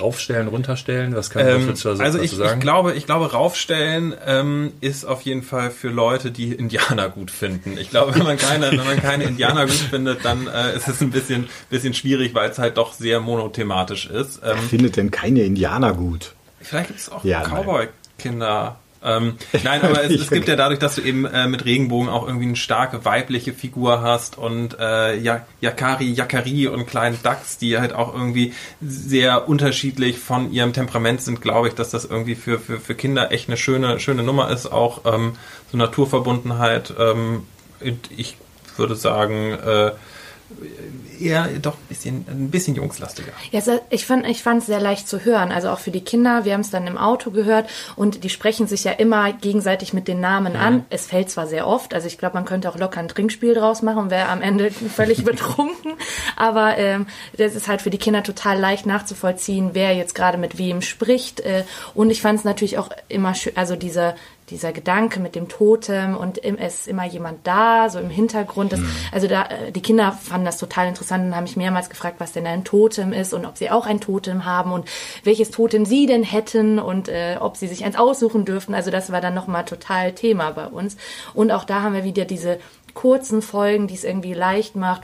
[0.00, 1.14] raufstellen, runterstellen?
[1.16, 2.54] Was kann ähm, du also ich, sagen?
[2.54, 7.30] ich glaube, ich glaube, raufstellen ähm, ist auf jeden Fall für Leute, die Indianer gut
[7.30, 7.76] finden.
[7.76, 11.00] Ich glaube, wenn man keine, wenn man keine Indianer gut findet, dann äh, ist es
[11.00, 14.36] ein bisschen, bisschen schwierig, weil es halt doch sehr monothematisch ist.
[14.38, 16.34] Ähm, Wer findet denn keine Indianer gut?
[16.60, 20.94] Vielleicht gibt es auch ja, Cowboy-Kinder Ähm, nein, aber es, es, gibt ja dadurch, dass
[20.94, 25.16] du eben äh, mit Regenbogen auch irgendwie eine starke weibliche Figur hast und äh,
[25.60, 31.42] Yakari, Yakari und kleinen Dachs, die halt auch irgendwie sehr unterschiedlich von ihrem Temperament sind,
[31.42, 34.66] glaube ich, dass das irgendwie für, für, für Kinder echt eine schöne, schöne Nummer ist.
[34.66, 35.34] Auch ähm,
[35.70, 36.94] so Naturverbundenheit.
[36.98, 37.42] Ähm,
[38.16, 38.38] ich
[38.76, 39.92] würde sagen, äh,
[41.20, 43.32] eher doch ein bisschen, ein bisschen jungslastiger.
[43.50, 46.44] Ja, ich fand ich fand es sehr leicht zu hören, also auch für die Kinder.
[46.44, 50.08] Wir haben es dann im Auto gehört und die sprechen sich ja immer gegenseitig mit
[50.08, 50.60] den Namen mhm.
[50.60, 50.84] an.
[50.90, 53.82] Es fällt zwar sehr oft, also ich glaube, man könnte auch locker ein Trinkspiel draus
[53.82, 55.94] machen, wäre am Ende völlig betrunken,
[56.36, 60.58] aber ähm, das ist halt für die Kinder total leicht nachzuvollziehen, wer jetzt gerade mit
[60.58, 61.40] wem spricht.
[61.40, 61.64] Äh,
[61.94, 64.14] und ich fand es natürlich auch immer schön, also diese
[64.50, 68.72] dieser Gedanke mit dem Totem und es ist immer jemand da, so im Hintergrund.
[68.72, 68.90] Das, mhm.
[69.12, 72.32] Also da, äh, die Kinder fanden das total interessant und haben mich mehrmals gefragt, was
[72.32, 74.86] denn ein Totem ist und ob sie auch ein Totem haben und
[75.22, 78.74] welches Totem sie denn hätten und äh, ob sie sich eins aussuchen dürften.
[78.74, 80.96] Also das war dann nochmal total Thema bei uns.
[81.32, 82.58] Und auch da haben wir wieder diese
[82.92, 85.02] kurzen Folgen, die es irgendwie leicht macht,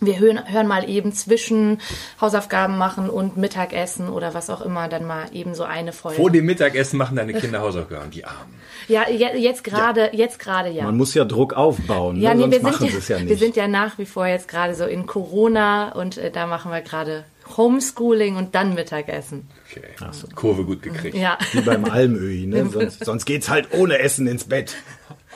[0.00, 1.80] wir hören, hören mal eben zwischen
[2.20, 6.16] Hausaufgaben machen und Mittagessen oder was auch immer dann mal eben so eine Folge.
[6.16, 8.54] Vor dem Mittagessen machen deine Kinder Hausaufgaben, die Armen.
[8.88, 10.14] Ja, jetzt gerade, ja.
[10.14, 10.84] jetzt gerade ja.
[10.84, 12.48] Man muss ja Druck aufbauen, ja, ne?
[12.48, 14.84] nee, sonst wir sind ja, ja Wir sind ja nach wie vor jetzt gerade so
[14.84, 17.24] in Corona und äh, da machen wir gerade
[17.56, 19.48] Homeschooling und dann Mittagessen.
[19.70, 19.82] Okay,
[20.12, 20.26] so.
[20.34, 21.16] Kurve gut gekriegt.
[21.16, 21.38] Ja.
[21.52, 22.66] Wie beim Almöhi, ne?
[22.72, 24.76] sonst, sonst geht's halt ohne Essen ins Bett.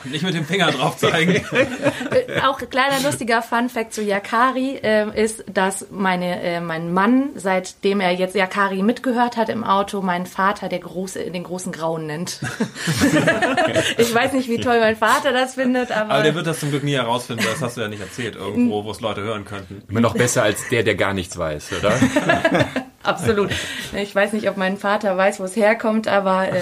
[0.05, 1.45] Nicht mit dem Finger drauf zeigen.
[2.45, 7.99] Auch kleiner lustiger Fun Fact zu Yakari äh, ist, dass meine, äh, mein Mann, seitdem
[8.01, 12.39] er jetzt Yakari mitgehört hat im Auto, meinen Vater der große, den großen Grauen nennt.
[13.97, 16.11] ich weiß nicht, wie toll mein Vater das findet, aber.
[16.11, 18.83] Aber der wird das zum Glück nie herausfinden, das hast du ja nicht erzählt, irgendwo,
[18.83, 19.83] wo es Leute hören könnten.
[19.89, 21.93] Immer noch besser als der, der gar nichts weiß, oder?
[23.03, 23.51] Absolut.
[23.95, 26.49] Ich weiß nicht, ob mein Vater weiß, wo es herkommt, aber.
[26.49, 26.61] Äh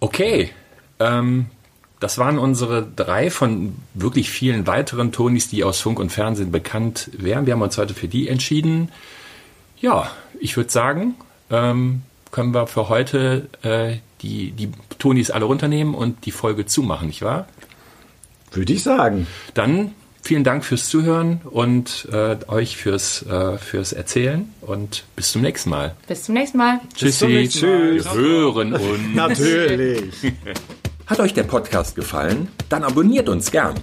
[0.00, 0.50] okay.
[1.02, 1.46] Ähm,
[2.00, 7.10] das waren unsere drei von wirklich vielen weiteren Tonis, die aus Funk und Fernsehen bekannt
[7.12, 7.46] wären.
[7.46, 8.90] Wir haben uns heute für die entschieden.
[9.80, 11.14] Ja, ich würde sagen,
[11.50, 17.06] ähm, können wir für heute äh, die, die Tonis alle runternehmen und die Folge zumachen,
[17.06, 17.46] nicht wahr?
[18.50, 19.28] Würde ich sagen.
[19.54, 19.92] Dann
[20.22, 25.70] vielen Dank fürs Zuhören und äh, euch fürs, äh, fürs Erzählen und bis zum nächsten
[25.70, 25.94] Mal.
[26.08, 26.80] Bis zum nächsten Mal.
[26.96, 27.48] Tschüssi.
[27.48, 28.04] Tschüss.
[28.04, 29.14] Wir hören uns.
[29.14, 30.12] Natürlich.
[31.06, 32.48] Hat euch der Podcast gefallen?
[32.68, 33.74] Dann abonniert uns gern.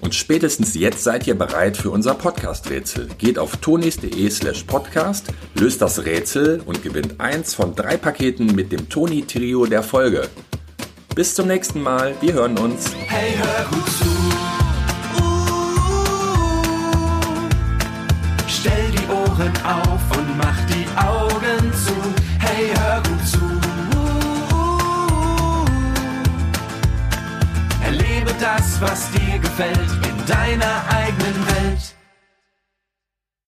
[0.00, 3.08] Und spätestens jetzt seid ihr bereit für unser Podcast-Rätsel.
[3.18, 8.72] Geht auf tonis.de slash podcast, löst das Rätsel und gewinnt eins von drei Paketen mit
[8.72, 10.28] dem Toni-Trio der Folge.
[11.14, 12.14] Bis zum nächsten Mal.
[12.20, 12.92] Wir hören uns.
[13.06, 14.22] Hey, hör gut zu.
[18.62, 21.41] stell die Ohren auf und mach die Augen
[28.42, 32.01] das, was dir gefällt, in deiner eigenen Welt.